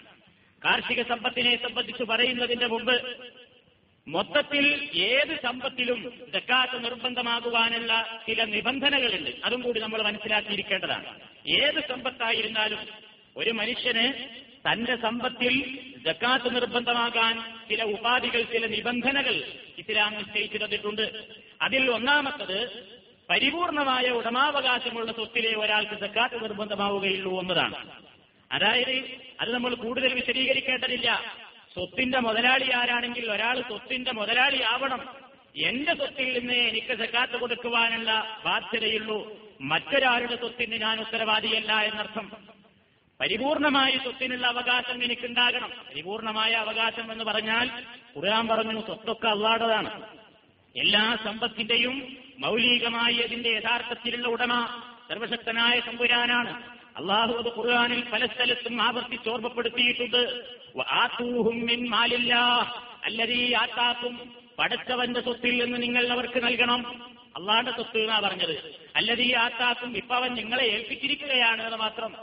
കാർഷിക 0.64 1.02
സമ്പത്തിനെ 1.02 1.56
സംബന്ധിച്ച് 1.56 2.02
പറയുന്നതിന്റെ 2.02 2.66
മുമ്പ് 2.66 3.02
മൊത്തത്തിൽ 4.08 4.90
ഏത് 4.94 5.40
സമ്പത്തിലും 5.42 6.12
ജക്കാത്ത് 6.34 6.84
നിർബന്ധമാകുവാനുള്ള 6.84 8.20
ചില 8.28 8.44
നിബന്ധനകളുണ്ട്. 8.44 9.30
അതും 9.44 9.62
കൂടി 9.62 9.80
നമ്മൾ 9.80 10.02
മനസ്സിലാക്കിയിരിക്കേണ്ടതാണ്. 10.02 11.20
ഏത് 11.46 11.88
സമ്പത്തായിരുന്നാലും 11.88 12.78
ഒരു 13.36 13.50
മനുഷ്യന് 13.50 14.12
തന്റെ 14.70 14.96
സമ്പത്തിൽ 14.96 15.78
ജക്കാത്ത് 16.06 16.54
നിർബന്ധമാകാൻ 16.54 17.60
ചില 17.68 17.82
ഉപാധികൾ 17.82 18.42
ചില 18.42 18.66
നിബന്ധനകൾ 18.66 19.34
ഇസ്ലാം 19.78 20.14
നിശ്ചയിച്ചു 20.14 20.58
തന്നിട്ടുണ്ട്. 20.64 21.24
അതിൽ 21.62 21.90
ഒന്നാമത്തത് 21.90 22.86
പരിപൂർണമായ 23.30 24.08
ഉടമാവകാശമുള്ള 24.08 25.12
സ്വത്തിലെ 25.12 25.54
ഒരാൾക്ക് 25.56 25.94
ജക്കാത്ത് 25.94 26.44
നിർബന്ധമാവുകയുള്ളൂ 26.44 27.40
എന്നതാണ്. 27.40 28.02
അതായത് 28.52 29.04
അത് 29.40 29.54
നമ്മൾ 29.54 29.74
കൂടുതൽ 29.74 30.14
വിശദീകരിക്കേണ്ടതില്ല. 30.14 31.36
സ്വത്തിന്റെ 31.78 32.18
മുതലാളി 32.18 32.70
ആരാണെങ്കിൽ 32.70 33.32
ഒരാൾ 33.32 33.60
സ്വത്തിന്റെ 33.60 34.12
മുതലാളി 34.12 34.62
ആവണം. 34.62 35.08
എന്റെ 35.56 35.94
സ്വത്തിൽ 35.94 36.38
നിന്ന് 36.38 36.54
എനിക്ക് 36.54 36.98
സക്കാത്ത് 36.98 37.36
കൊടുക്കുവാനുള്ള 37.36 38.40
ബാധ്യതയുള്ളൂ. 38.44 39.38
മറ്റൊരാളുടെ 39.60 40.36
സ്വത്തിന് 40.36 40.80
ഞാൻ 40.80 41.00
ഉത്തരവാദിയല്ല 41.00 41.72
എന്നർത്ഥം. 41.72 42.32
പരിപൂർണമായ 43.20 43.90
സ്വത്തിനുള്ള 44.02 44.46
അവകാശം 44.46 45.04
എനിക്കുണ്ടാകണം. 45.04 45.70
പരിപൂർണമായ 45.90 46.52
അവകാശം 46.52 47.12
എന്ന് 47.12 47.24
പറഞ്ഞാൽ 47.24 47.70
ഖുർആൻ 48.16 48.48
പറഞ്ഞു 48.48 48.80
സ്വത്തൊക്കെ 48.80 49.28
അള്ളാടതാണ് 49.28 50.02
എല്ലാ 50.76 51.18
സമ്പത്തിന്റെയും 51.24 52.16
മൗലികമായി 52.38 53.14
അതിന്റെ 53.14 53.50
യഥാർത്ഥത്തിലുള്ള 53.50 54.28
ഉടമ 54.28 54.82
സർവശക്തനായ 55.08 55.80
തമ്പുരാനാണ്. 55.80 56.77
അള്ളാഹു 56.98 57.32
അത് 57.32 57.58
ഖുർആാനിൽ 57.58 58.02
പല 58.12 58.26
സ്ഥലത്തും 58.26 58.82
ആവർത്തിച്ച് 58.82 59.28
ഓർമ്മപ്പെടുത്തിയിട്ടുണ്ട്. 59.28 60.42
വആതൂഹും 60.76 61.66
മിൻ 61.66 61.88
മാലില്ലാഹ് 61.88 62.82
അല്ലതീ 63.04 63.54
ആത്താക്കും 63.54 64.34
പടച്ചവന്റെ 64.58 65.20
സ്വത്തിൽ 65.20 65.64
നിന്ന് 65.64 65.82
നിങ്ങൾ 65.82 66.06
അവർക്ക് 66.06 66.44
നൽകണം. 66.44 66.80
അള്ളാന്റെ 67.36 67.72
സ്വത്ത് 67.72 67.98
എന്നാ 67.98 68.18
പറഞ്ഞത്? 68.18 68.74
അല്ലതീ 68.96 69.34
ആത്താക്കും 69.34 69.96
ഇപ്പൊ 69.96 70.14
അവൻ 70.14 70.34
നിങ്ങളെ 70.34 70.64
ഏൽപ്പിച്ചിരിക്കുകയാണ് 70.64 71.62
എന്ന് 71.62 71.76
മാത്രം. 71.76 72.16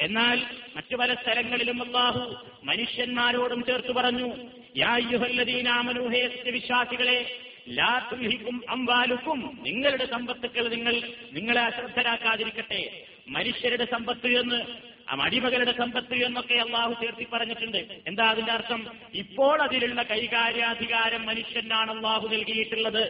എന്നാൽ 0.00 0.42
മറ്റു 0.76 0.96
പല 0.96 1.14
സ്ഥലങ്ങളിലും 1.14 1.82
അള്ളാഹു 1.82 2.36
മനുഷ്യന്മാരോടും 2.64 3.64
ചേർത്ത് 3.64 3.92
പറഞ്ഞു 3.92 4.34
യാ 4.76 4.96
യുഹല്ലദീനാമനുഹേ 5.12 6.50
വിശ്വാസികളെ 6.50 7.38
ലാ 7.68 8.08
തുൽഹിക്കും 8.12 8.62
അംവാലുക്കും 8.68 9.58
നിങ്ങളുടെ 9.66 10.06
സമ്പത്തുക്കൾ 10.06 10.68
നിങ്ങൾ 10.68 10.94
നിങ്ങളെ 11.32 11.60
അശ്രദ്ധരാക്കാതിരിക്കട്ടെ. 11.60 13.06
മനുഷ്യരുടെ 13.28 13.84
സമ്പത്ത് 13.84 14.26
എന്ന് 14.26 14.86
അടിമകളുടെ 15.08 15.72
സമ്പത്ത് 15.72 16.14
എന്നൊക്കെ 16.14 16.54
അള്ളാഹു 16.54 16.94
ചേർത്തി 17.02 17.26
പറഞ്ഞിട്ടുണ്ട്. 17.32 17.78
എന്താ 18.06 18.30
അതിന്റെ 18.30 18.52
അർത്ഥം? 18.52 18.86
ഇപ്പോൾ 19.14 19.62
അതിലുള്ള 19.62 20.02
കൈകാര്യാധികാരം 20.02 21.26
മനുഷ്യനാണ് 21.26 21.90
അള്ളാഹു 21.90 22.28
നൽകിയിട്ടുള്ളത്. 22.28 23.04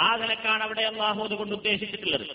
ആ 0.00 0.16
നിലക്കാണ് 0.16 0.62
അവിടെ 0.62 0.82
അള്ളാഹു 0.82 1.20
അതുകൊണ്ട് 1.22 1.54
ഉദ്ദേശിച്ചിട്ടുള്ളത്. 1.54 2.26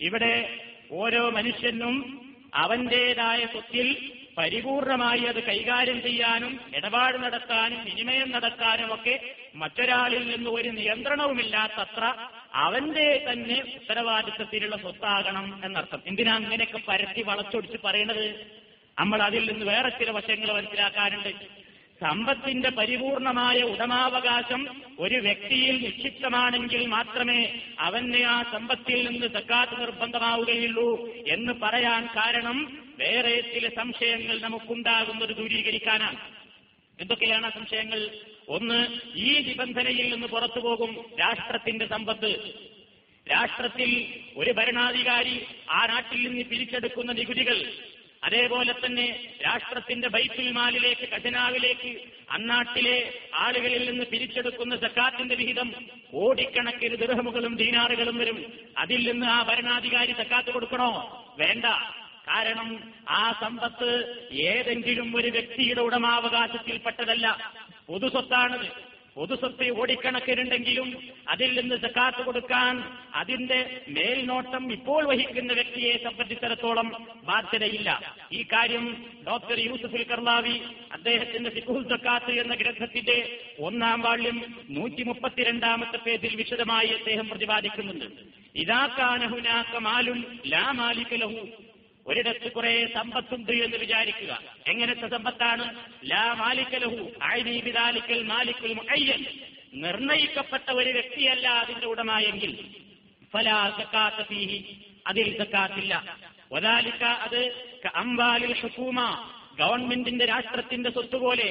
ഇവിടെ 0.00 0.60
ഓരോ 0.90 1.30
മനുഷ്യനും 1.30 2.24
അവന്റേതായ 2.54 3.46
സ്വത്തിൽ 3.46 3.96
പരിപൂർണമായി 4.38 5.24
അത് 5.24 5.42
കൈകാര്യം 5.42 6.02
ചെയ്യാനും 6.02 6.60
ഇടപാട് 6.74 7.18
നടത്താനും 7.18 7.84
വിനിമയം 7.84 8.30
നടത്താനും 8.30 8.94
ഒക്കെ 8.94 9.34
മറ്റൊരാളിൽ 9.56 10.36
നിന്ന് 10.36 10.50
ഒരു 10.50 10.68
നിയന്ത്രണവുമില്ലാത്തത്ര 10.68 12.04
അവന്റെ 12.58 13.26
തന്നെ 13.30 13.62
ഉത്തരവാദിത്വത്തിലുള്ള 13.74 14.76
സ്വത്താകണം 14.76 15.60
എന്നർത്ഥം. 15.64 16.02
എന്തിനാ 16.06 16.34
അങ്ങനെയൊക്കെ 16.34 16.80
പരത്തി 16.88 17.22
വളച്ചൊടിച്ച് 17.22 17.78
പറയണത്? 17.84 18.46
നമ്മൾ 18.98 19.22
അതിൽ 19.22 19.52
നിന്ന് 19.52 19.66
വേറെ 19.66 19.88
ചില 19.88 20.10
വശങ്ങൾ 20.10 20.52
മനസ്സിലാക്കാനുണ്ട്. 20.52 21.28
സമ്പത്തിന്റെ 22.00 22.70
പരിപൂർണമായ 22.70 23.62
ഉടമാവകാശം 23.62 24.82
ഒരു 24.98 25.14
വ്യക്തിയിൽ 25.14 25.82
നിക്ഷിപ്തമാണെങ്കിൽ 25.82 26.86
മാത്രമേ 26.86 27.60
അവന്റെ 27.78 28.24
ആ 28.24 28.42
സമ്പത്തിൽ 28.42 29.10
നിന്ന് 29.10 29.26
സക്കാത്ത് 29.26 29.80
നിർബന്ധമാവുകയുള്ളൂ 29.80 31.14
എന്ന് 31.26 31.52
പറയാൻ 31.62 32.06
കാരണം 32.06 32.88
വേറെ 32.98 33.40
ചില 33.40 33.68
സംശയങ്ങൾ 33.68 34.40
നമുക്കുണ്ടാകുന്നത് 34.40 35.36
ദൂരീകരിക്കാനാണ്. 35.36 36.18
എന്തൊക്കെയാണ് 37.00 37.52
സംശയങ്ങൾ? 37.52 38.10
ഒന്ന് 38.48 38.86
ഈ 39.14 39.38
നിബന്ധനയിൽ 39.38 40.12
നിന്ന് 40.12 40.26
പുറത്തു 40.26 40.60
പോകും 40.60 41.10
രാഷ്ട്രത്തിന്റെ 41.20 41.86
സമ്പത്ത്. 41.86 42.52
രാഷ്ട്രത്തിൽ 43.30 44.20
ഒരു 44.36 44.50
ഭരണാധികാരി 44.50 45.46
ആ 45.70 45.86
നാട്ടിൽ 45.86 46.28
നിന്ന് 46.28 46.44
പിരിച്ചെടുക്കുന്ന 46.44 47.12
നികുതികൾ. 47.12 47.72
അതേപോലെ 48.24 48.74
തന്നെ 48.86 49.36
രാഷ്ട്രത്തിന്റെ 49.44 50.08
ബൈത്തുൽ 50.08 50.52
മാലിലേക്ക് 50.52 51.08
ഖജനാവിലേക്ക് 51.12 52.00
അന്നാട്ടിലെ 52.30 53.14
ആളുകളിൽ 53.34 53.90
നിന്ന് 53.90 54.04
പിരിച്ചെടുക്കുന്ന 54.04 54.76
സക്കാത്തിന്റെ 54.76 55.34
വിഹിതം 55.34 55.74
കോടിക്കണക്കിന് 56.12 56.96
ദൃഹമുകളും 56.96 57.56
ദീനാറുകളും 57.56 58.18
വരും. 58.18 58.52
അതിൽ 58.78 59.12
നിന്ന് 59.12 59.26
ആ 59.26 59.42
ഭരണാധികാരി 59.42 60.12
സക്കാത്ത് 60.12 60.50
കൊടുക്കണോ? 60.50 60.90
വേണ്ട. 61.38 61.64
കാരണം 62.28 62.94
ആ 63.08 63.38
സമ്പത്ത് 63.40 64.18
ഏതെങ്കിലും 64.32 65.16
ഒരു 65.16 65.28
വ്യക്തിയുടെ 65.28 65.80
ഉടമാവകാശത്തിൽപ്പെട്ടതല്ല. 65.80 67.52
പൊതുസ്വത്താണത്. 67.88 68.68
പൊതുസ്വത്ത് 69.14 69.80
ഓടിക്കണക്കിനുണ്ടെങ്കിലും 69.80 70.88
അതിൽ 71.28 71.60
നിന്ന് 71.60 71.76
സക്കാത്ത് 71.76 72.22
കൊടുക്കാൻ 72.24 72.74
അതിന്റെ 73.14 73.80
മേൽനോട്ടം 73.88 74.72
ഇപ്പോൾ 74.72 75.04
വഹിക്കുന്ന 75.04 75.52
വ്യക്തിയെ 75.52 75.94
സംബന്ധിച്ചിടത്തോളം 76.04 77.06
ബാധ്യതയില്ല. 77.24 78.16
ഈ 78.32 78.42
കാര്യം 78.42 79.06
ഡോക്ടർ 79.26 79.58
യൂസുഫുൽ 79.58 80.02
കർലാവി 80.02 80.60
അദ്ദേഹത്തിന്റെ 80.92 81.50
സിഖുൽ 81.50 81.82
സക്കാത്ത് 81.88 82.32
എന്ന 82.32 82.54
ഗ്രന്ഥത്തിന്റെ 82.54 83.40
ഒന്നാം 83.58 84.00
വാള്യം 84.00 84.54
നൂറ്റി 84.70 85.02
മുപ്പത്തിരണ്ടാമത്തെ 85.02 85.96
പേജിൽ 85.96 86.36
വിശദമായി 86.36 86.88
അദ്ദേഹം 86.88 87.28
പ്രതിപാദിക്കുന്നുണ്ട്. 87.28 88.04
ഇതാക്കാനഹുനാക്ക 88.56 89.76
മാലും 89.76 90.40
ലാ 90.46 90.72
ഒരിടത്ത് 92.08 92.52
കുറെ 92.52 92.86
സമ്പത്തുണ്ട് 92.94 93.52
എന്ന് 93.52 93.76
വിചാരിക്കുക. 93.76 94.42
എങ്ങനത്തെ 94.66 95.08
സമ്പത്താണ്? 95.08 95.64
ലാ 96.04 96.34
മാലിക്കലഹു 96.34 97.10
ആയിബിദാലിക്കൽ 97.22 98.22
മാലിക്കുൽ 98.22 98.72
മുഅയ്യൻ. 98.72 99.24
നിർണയിക്കപ്പെട്ട 99.74 100.70
ഒരു 100.70 100.90
വ്യക്തിയല്ല 100.90 101.48
അതിന്റെ 101.48 101.86
സക്കാത്ത 103.78 104.22
ഫീഹി 104.22 104.78
അതിൽ 105.06 105.38
സക്കാത്തില്ല. 105.38 105.94
ഒതാലിക്ക 106.52 107.04
അത് 107.04 107.40
അംബാലിൽ 107.94 108.54
ഹുക്കൂമ 108.54 109.28
ഗവൺമെന്റിന്റെ 109.58 110.24
രാഷ്ട്രത്തിന്റെ 110.24 110.90
സ്വത്ത് 110.90 111.16
പോലെ 111.16 111.48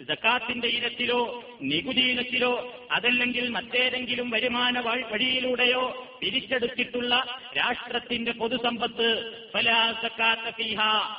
ജക്കാത്തിന്റെ 0.00 0.68
ഇനത്തിലോ 0.68 1.44
നികുതി 1.62 2.00
ഇനത്തിലോ 2.00 2.81
അതല്ലെങ്കിൽ 2.92 3.48
മറ്റേതെങ്കിലും 3.48 4.30
വരുമാന 4.30 4.80
വഴിയിലൂടെയോ 4.80 6.08
പിരിച്ചെടുത്തിട്ടുള്ള 6.20 7.40
രാഷ്ട്രത്തിന്റെ 7.56 8.32
പൊതുസമ്പത്ത് 8.32 9.42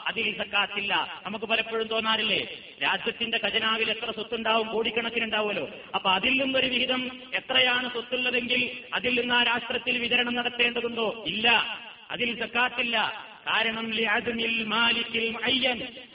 അതിൽ 0.08 0.38
സക്കാത്തില്ല. 0.38 1.22
നമുക്ക് 1.26 1.46
പലപ്പോഴും 1.46 1.88
തോന്നാറില്ലേ? 1.88 2.48
രാജ്യത്തിന്റെ 2.84 3.40
ഖജനാവിൽ 3.46 3.92
എത്ര 3.92 4.12
സ്വത്തുണ്ടാവും? 4.12 4.68
കോടിക്കണക്കിനുണ്ടാവുമല്ലോ. 4.68 5.70
അപ്പൊ 5.96 6.12
അതിൽ 6.12 6.44
നിന്നൊരു 6.44 6.68
വിഹിതം 6.68 7.22
എത്രയാണ് 7.34 7.92
സ്വത്തുള്ളതെങ്കിൽ 7.92 8.84
അതിൽ 8.94 9.20
നിന്ന് 9.20 9.36
ആ 9.36 9.44
രാഷ്ട്രത്തിൽ 9.44 9.98
വിതരണം 9.98 10.36
നടത്തേണ്ടതുണ്ടോ? 10.36 11.24
ഇല്ല. 11.28 11.80
അതിൽ 12.12 12.40
സക്കാത്തില്ല. 12.40 13.28
കാരണം 13.48 13.94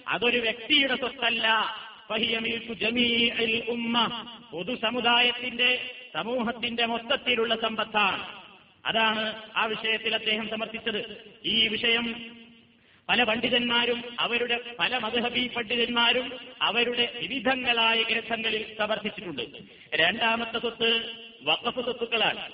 അതൊരു 0.09 0.39
വ്യക്തിയുടെ 0.39 0.97
സ്വത്തല്ല. 0.97 1.77
പൊതുസമുദായത്തിന്റെ 4.51 5.91
സമൂഹത്തിന്റെ 6.15 6.87
മൊത്തത്തിലുള്ള 6.87 7.55
സമ്പത്താണ്. 7.55 8.39
അതാണ് 8.87 9.43
ആ 9.57 9.65
വിഷയത്തിൽ 9.65 10.15
അദ്ദേഹം 10.15 10.51
സമർപ്പിച്ചത് 10.51 11.33
ഈ 11.45 11.69
വിഷയം 11.69 12.39
പല 13.09 13.25
പണ്ഡിതന്മാരും 13.25 14.05
അവരുടെ 14.21 14.61
പല 14.79 14.99
മധുഹബി 14.99 15.51
പണ്ഡിതന്മാരും 15.57 16.33
അവരുടെ 16.63 17.13
വിവിധങ്ങളായ 17.23 18.03
ഗ്രന്ഥങ്ങളിൽ 18.03 18.77
സമർപ്പിച്ചിട്ടുണ്ട് 18.79 19.43
രണ്ടാമത്തെ 19.95 20.59
സ്വത്ത് 20.59 21.17
വക്കഫ് 21.43 21.81
സ്വത്തുക്കളാണ്. 21.85 22.53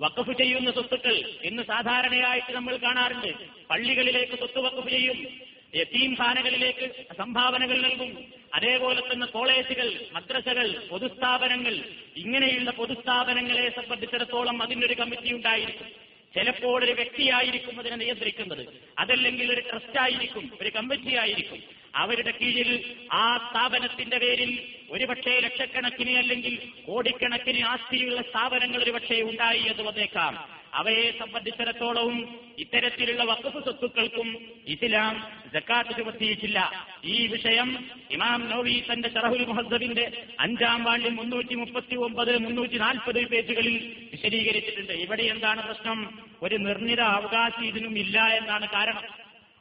വക്കഫ് 0.00 0.38
ചെയ്യുന്ന 0.38 0.70
സ്വത്തുക്കൾ 0.70 1.16
ഇന്ന് 1.42 1.62
സാധാരണയായിട്ട് 1.62 2.52
നമ്മൾ 2.52 2.76
കാണാറുണ്ട്. 2.76 3.32
പള്ളികളിലേക്ക് 3.70 4.38
സ്വത്ത് 4.38 4.58
വക്കഫ് 4.58 4.88
ചെയ്യും. 4.88 5.53
യത്തീം 5.74 6.16
ഖാനകളിലേക്ക് 6.20 7.14
സംഭാവനകൾ 7.18 7.82
നൽകും. 7.82 8.24
അതേപോലെ 8.54 9.02
തന്നെ 9.12 9.26
കോളേജുകൾ 9.26 10.00
മദ്രസകൾ 10.12 10.88
പൊതുസ്ഥാപനങ്ങൾ 10.90 11.84
ഇങ്ങനെയുള്ള 12.16 12.70
പൊതുസ്ഥാപനങ്ങളെ 12.70 13.70
സംബന്ധിച്ചിടത്തോളം 13.70 14.62
അതിനൊരു 14.62 14.94
കമ്മിറ്റി 14.94 15.32
ഉണ്ടായിരിക്കും. 15.32 15.86
ചിലപ്പോൾ 16.34 16.84
ഒരു 16.84 16.92
വ്യക്തിയായിരിക്കും 16.92 17.80
അതിനെ 17.80 17.96
നിയന്ത്രിക്കുന്നത്. 17.96 18.66
അതല്ലെങ്കിൽ 18.98 19.52
ഒരു 19.52 19.60
ട്രസ്റ്റ് 19.60 20.00
ആയിരിക്കും 20.00 20.50
ഒരു 20.60 20.68
കമ്മിറ്റി 20.68 21.16
ആയിരിക്കും. 21.16 21.58
അവരുടെ 21.94 22.30
കീഴിൽ 22.30 22.96
ആ 23.12 23.36
സ്ഥാപനത്തിന്റെ 23.36 24.18
പേരിൽ 24.18 24.74
ഒരുപക്ഷെ 24.90 25.40
ലക്ഷക്കണക്കിന് 25.40 26.18
അല്ലെങ്കിൽ 26.18 26.72
കോടിക്കണക്കിന് 26.86 27.64
ആസ്തിയുള്ള 27.64 28.22
സ്ഥാപനങ്ങൾ 28.22 28.82
ഒരുപക്ഷെ 28.82 29.22
ഉണ്ടായി 29.22 29.58
എന്ന് 29.58 29.82
വന്നേക്കാം. 29.82 30.63
അവയെ 30.74 31.18
സംബന്ധിച്ചിടത്തോളവും 31.18 32.16
ഇത്തരത്തിലുള്ള 32.58 33.24
വക്കഫ് 33.24 33.64
സ്വത്തുക്കൾക്കും 33.64 34.28
ഇസ്ലാം 34.66 35.14
ജക്കാത്ത് 35.54 35.96
ചുമത്തിയിട്ടില്ല. 35.96 36.86
ഈ 37.04 37.26
വിഷയം 37.26 37.68
ഇമാം 38.10 38.48
നോവി 38.50 38.84
തന്റെ 38.92 39.08
ഷറഹുൽ 39.08 39.44
മുഹദ്ദബിന്റെ 39.44 40.06
അഞ്ചാം 40.40 40.84
വാണ്ടി 40.84 41.08
മുന്നൂറ്റി 41.08 41.54
മുപ്പത്തി 41.54 41.94
ഒമ്പത് 41.94 42.38
മുന്നൂറ്റി 42.38 42.78
നാൽപ്പത് 42.78 43.26
പേജുകളിൽ 43.26 43.76
വിശദീകരിച്ചിട്ടുണ്ട്. 44.12 44.92
ഇവിടെ 44.92 45.22
എന്താണ് 45.22 45.62
പ്രശ്നം? 45.62 46.00
ഒരു 46.42 46.56
നിർണിത 46.56 47.00
അവകാശി 47.00 47.64
ഇതിനും 47.66 47.98
ഇല്ല 47.98 48.18
എന്നാണ് 48.20 48.68
കാരണം. 48.68 49.04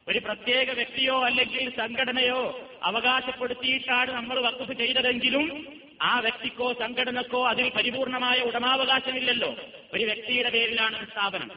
ഒരു 0.08 0.20
പ്രത്യേക 0.20 0.70
വ്യക്തിയോ 0.70 1.26
അല്ലെങ്കിൽ 1.26 1.70
സംഘടനയോ 1.76 2.40
അവകാശപ്പെടുത്തിയിട്ടാണ് 2.84 4.12
നമ്മൾ 4.12 4.40
വക്കഫ് 4.40 4.74
ചെയ്തതെങ്കിലും 4.78 5.46
ആ 6.02 6.20
വ്യക്തിക്കോ 6.20 6.74
സംഘടനക്കോ 6.74 7.48
അതിൽ 7.48 7.70
പരിപൂർണമായ 7.70 8.38
ഉടമാവകാശമില്ലല്ലോ. 8.38 9.56
ഒരു 9.94 10.04
വ്യക്തിയുടെ 10.04 10.50
പേരിലാണ് 10.50 11.08
സ്ഥാപനം. 11.12 11.52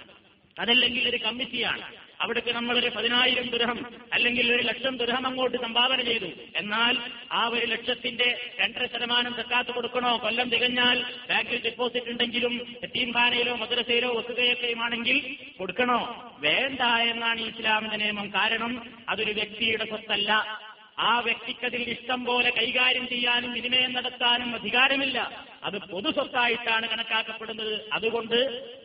അതല്ലെങ്കിൽ 0.61 1.09
ഒരു 1.09 1.16
കമ്മിറ്റിയാണ്. 1.16 2.07
അവിടേക്ക് 2.20 2.49
ഒരു 2.49 2.90
പതിനായിരം 2.96 3.49
ദുരഹം 3.49 3.87
അല്ലെങ്കിൽ 4.12 4.55
ഒരു 4.55 4.62
ലക്ഷം 4.62 4.96
ദുരഹം 4.96 5.27
അങ്ങോട്ട് 5.27 5.57
സംഭാവന 5.57 6.03
ചെയ്തു. 6.03 6.27
എന്നാൽ 6.57 6.96
ആ 7.33 7.46
ഒരു 7.46 7.66
ലക്ഷത്തിന്റെ 7.66 8.53
രണ്ടര 8.61 8.87
ശതമാനം 8.87 9.35
സക്കാത്ത് 9.35 9.70
കൊടുക്കണോ 9.70 10.18
കൊല്ലം 10.22 10.49
തികഞ്ഞാൽ 10.49 11.03
ബാങ്കിൽ 11.03 11.62
ഡെപ്പോസിറ്റ് 11.64 12.11
ഉണ്ടെങ്കിലും 12.11 12.77
എത്തീംഖാനയിലോ 12.83 13.55
മദ്രസയിലോ 13.55 14.09
ഒത്തുകയൊക്കെയുമാണെങ്കിൽ 14.09 15.37
കൊടുക്കണോ? 15.59 16.33
വേണ്ട 16.38 16.81
എന്നാണ് 16.81 17.40
ഇസ്ലാമിന്റെ 17.40 17.96
നിയമം. 17.96 18.31
കാരണം 18.31 18.90
അതൊരു 19.09 19.33
വ്യക്തിയുടെ 19.33 19.85
സ്വത്തല്ല. 19.85 20.61
ആ 20.98 21.20
വ്യക്തിക്കതിൽ 21.20 21.82
ഇഷ്ടം 21.90 22.24
പോലെ 22.24 22.50
കൈകാര്യം 22.50 23.09
ചെയ്യാനും 23.09 23.52
വിനിമയം 23.52 23.92
നടത്താനും 23.92 24.54
അധികാരമില്ല. 24.54 25.46
അത് 25.64 25.78
പൊതു 25.78 26.11
സ്വത്തായിട്ടാണ് 26.11 26.88
കണക്കാക്കപ്പെടുന്നത്. 26.88 27.88
അതുകൊണ്ട് 27.92 28.37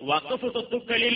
വഖഫ് 0.02 0.52
സ്വത്തുക്കളിൽ 0.52 1.16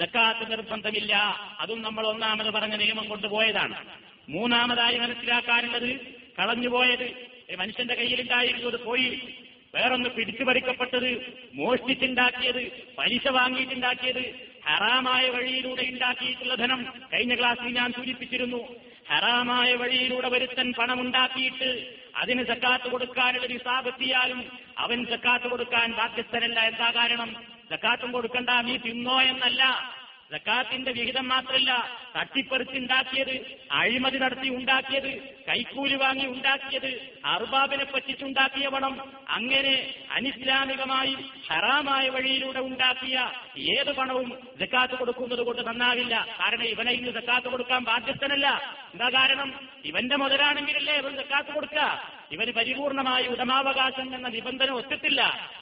ജക്കാത്ത് 0.00 0.50
നിർബന്ധമില്ല. 0.50 1.16
അതും 1.60 1.82
നമ്മൾ 1.82 2.06
ഒന്നാമത് 2.06 2.50
പറഞ്ഞ 2.50 2.76
നിയമം 2.76 3.08
കൊണ്ടുപോയതാണ്. 3.08 3.86
മൂന്നാമതായി 4.28 4.98
മനസ്സിലാക്കാനുള്ളത് 4.98 5.90
കളഞ്ഞുപോയത്. 6.38 7.26
മനുഷ്യന്റെ 7.58 7.94
കയ്യിലുണ്ടായിരുന്നത് 7.94 8.84
പോയി. 8.84 9.38
വേറൊന്ന് 9.74 10.10
പിടിച്ചു 10.10 10.44
പറിക്കപ്പെട്ടത് 10.44 11.36
മോഷ്ടിച്ചുണ്ടാക്കിയത് 11.54 12.94
പലിശ 12.98 13.28
വാങ്ങിയിട്ടുണ്ടാക്കിയത് 13.28 14.46
ഹറാമായ 14.66 15.28
വഴിയിലൂടെ 15.28 15.82
ഉണ്ടാക്കിയിട്ടുള്ള 15.82 16.54
ധനം 16.54 16.92
കഴിഞ്ഞ 17.14 17.34
ക്ലാസ്സിൽ 17.34 17.68
ഞാൻ 17.72 17.92
സൂചിപ്പിച്ചിരുന്നു. 17.92 18.85
ഹറാമായ 19.10 19.74
വഴിയിലൂടെ 19.74 20.28
ഒരുത്തൻ 20.28 20.72
പണമുണ്ടാക്കിയിട്ട് 20.72 21.96
അതിന് 22.16 22.44
സക്കാത്ത് 22.44 22.90
കൊടുക്കാനുള്ള 22.90 23.46
നിസാബെത്തിയാലും 23.46 24.46
അവൻ 24.78 25.06
സക്കാത്ത് 25.06 25.48
കൊടുക്കാൻ 25.50 25.92
ബാധ്യസ്ഥനല്ല. 25.92 26.60
എന്താ 26.60 26.90
കാരണം? 26.90 27.36
സക്കാത്തും 27.70 28.12
കൊടുക്കണ്ട. 28.12 28.50
നീ 28.50 28.76
തിന്നോ 28.76 29.22
എന്നല്ല. 29.22 29.95
സക്കാത്തിന്റെ 30.30 30.92
വിഹിതം 30.92 31.28
മാത്രമല്ല 31.28 31.72
തട്ടിപ്പറിച്ചുണ്ടാക്കിയത് 32.16 33.34
അഴിമതി 33.70 34.18
നടത്തി 34.18 34.48
ഉണ്ടാക്കിയത് 34.48 35.10
കൈക്കൂലി 35.48 35.94
വാങ്ങി 35.94 36.26
ഉണ്ടാക്കിയത് 36.26 36.88
അർബാബിനെ 37.24 37.84
പറ്റിച്ചുണ്ടാക്കിയ 37.84 38.68
പണം 38.68 38.94
അങ്ങനെ 39.28 39.74
അനിസ്ലാമികമായി 40.10 41.14
ഹറാമായ 41.50 42.08
വഴിയിലൂടെ 42.08 42.58
ഉണ്ടാക്കിയ 42.60 43.16
ഏത് 43.76 43.92
പണവും 43.92 44.28
ജക്കാത്ത് 44.60 44.94
കൊടുക്കുന്നത് 44.94 45.40
കൊണ്ട് 45.40 45.62
നന്നാവില്ല. 45.62 46.26
കാരണം 46.40 46.64
ഇവനെ 46.64 46.92
ഇന്ന് 46.92 47.10
ജക്കാത്ത് 47.10 47.48
കൊടുക്കാൻ 47.48 47.84
ബാധ്യസ്ഥനല്ല. 47.84 48.48
എന്താ 48.94 49.08
കാരണം? 49.08 49.48
ഇവന്റെ 49.84 50.16
മുതലാണെങ്കിലല്ലേ 50.16 50.94
ഇവൻ 50.94 51.16
ജക്കാത്ത് 51.16 51.52
കൊടുക്കുക 51.54 52.15
ഇവന് 52.32 52.50
പരിപൂർണമായ 52.50 53.26
ഉടമാവകാശം 53.26 54.14
എന്ന 54.16 54.28
നിബന്ധന 54.28 54.70
ഒറ്റത്തില്ല. 54.70 55.20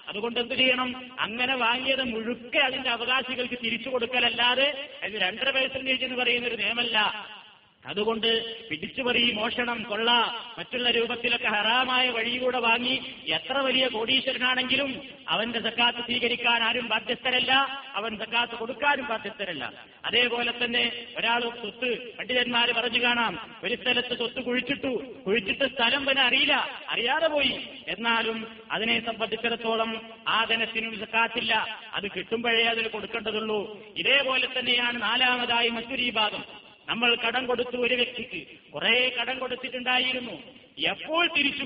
അതുകൊണ്ട് 0.09 0.41
എന്ത് 0.41 0.55
ചെയ്യണം? 0.55 1.13
അങ്ങനെ 1.19 1.55
വാങ്ങിയത് 1.57 2.05
മുഴുക്കെ 2.05 2.59
അതിന്റെ 2.59 2.91
അവകാശികൾക്ക് 2.91 3.59
തിരിച്ചു 3.65 3.89
കൊടുക്കലല്ലാതെ 3.91 4.99
അതിന് 5.03 5.21
രണ്ടര 5.21 5.51
പെർസെന്റേജ് 5.51 6.05
എന്ന് 6.05 6.17
പറയുന്ന 6.17 6.47
ഒരു 6.47 6.57
നിയമമല്ല 6.57 6.99
അതുകൊണ്ട് 7.85 8.29
പിടിച്ചുപറി 8.69 9.33
മോഷണം 9.33 9.83
കൊള്ള 9.83 10.11
മറ്റുള്ള 10.59 10.91
രൂപത്തിലൊക്കെ 10.91 11.49
ഹറാമായ 11.49 12.11
വഴിയിലൂടെ 12.11 12.59
വാങ്ങി 12.59 12.95
എത്ര 13.29 13.57
വലിയ 13.59 13.87
കോടീശ്വരനാണെങ്കിലും 13.87 14.91
അവന്റെ 15.29 15.61
സക്കാത്ത് 15.61 15.99
സ്വീകരിക്കാൻ 15.99 16.63
ആരും 16.63 16.89
ബാധ്യസ്ഥരല്ല 16.89 17.53
അവൻ 17.95 18.19
സക്കാത്ത് 18.19 18.55
കൊടുക്കാനും 18.57 19.07
ബാധ്യസ്ഥരല്ല. 19.07 19.65
അതേപോലെ 20.05 20.53
തന്നെ 20.65 20.85
ഒരാൾ 21.19 21.41
സ്വത്ത് 21.61 21.91
പണ്ഡിതന്മാര് 22.19 22.73
പറഞ്ഞു 22.73 23.01
കാണാം 23.03 23.39
ഒരു 23.65 23.75
സ്ഥലത്ത് 23.75 24.17
സ്വത്ത് 24.17 24.41
കുഴിച്ചിട്ടു 24.45 24.93
കുഴിച്ചിട്ട് 25.27 25.65
സ്ഥലം 25.65 26.07
പിന്നെ 26.07 26.23
അറിയില്ല 26.23 26.55
അറിയാതെ 26.89 27.29
പോയി. 27.29 27.55
എന്നാലും 27.89 28.39
അതിനെ 28.71 29.01
സംബന്ധിച്ചിടത്തോളം 29.01 29.93
ആ 30.29 30.45
ധനത്തിനും 30.45 30.99
സക്കാത്തില്ല 30.99 31.55
അത് 31.93 32.07
കിട്ടുമ്പോഴേ 32.17 32.65
അതിന് 32.65 32.89
കൊടുക്കേണ്ടതുള്ളൂ. 32.89 33.61
ഇതേപോലെ 33.97 34.47
തന്നെയാണ് 34.59 35.03
നാലാമതായി 35.03 35.69
മറ്റൊരു 35.69 36.11
ഭാഗം 36.11 36.45
നമ്മൾ 36.89 37.15
കടം 37.15 37.47
കൊടുത്തു 37.47 37.77
ഒരു 37.77 37.95
വ്യക്തിക്ക്. 37.95 38.71
കുറെ 38.71 39.17
കടം 39.21 39.39
കൊടുത്തിട്ടുണ്ടായിരുന്നു. 39.39 40.33
എപ്പോൾ 40.79 41.29
തിരിച്ചു 41.39 41.65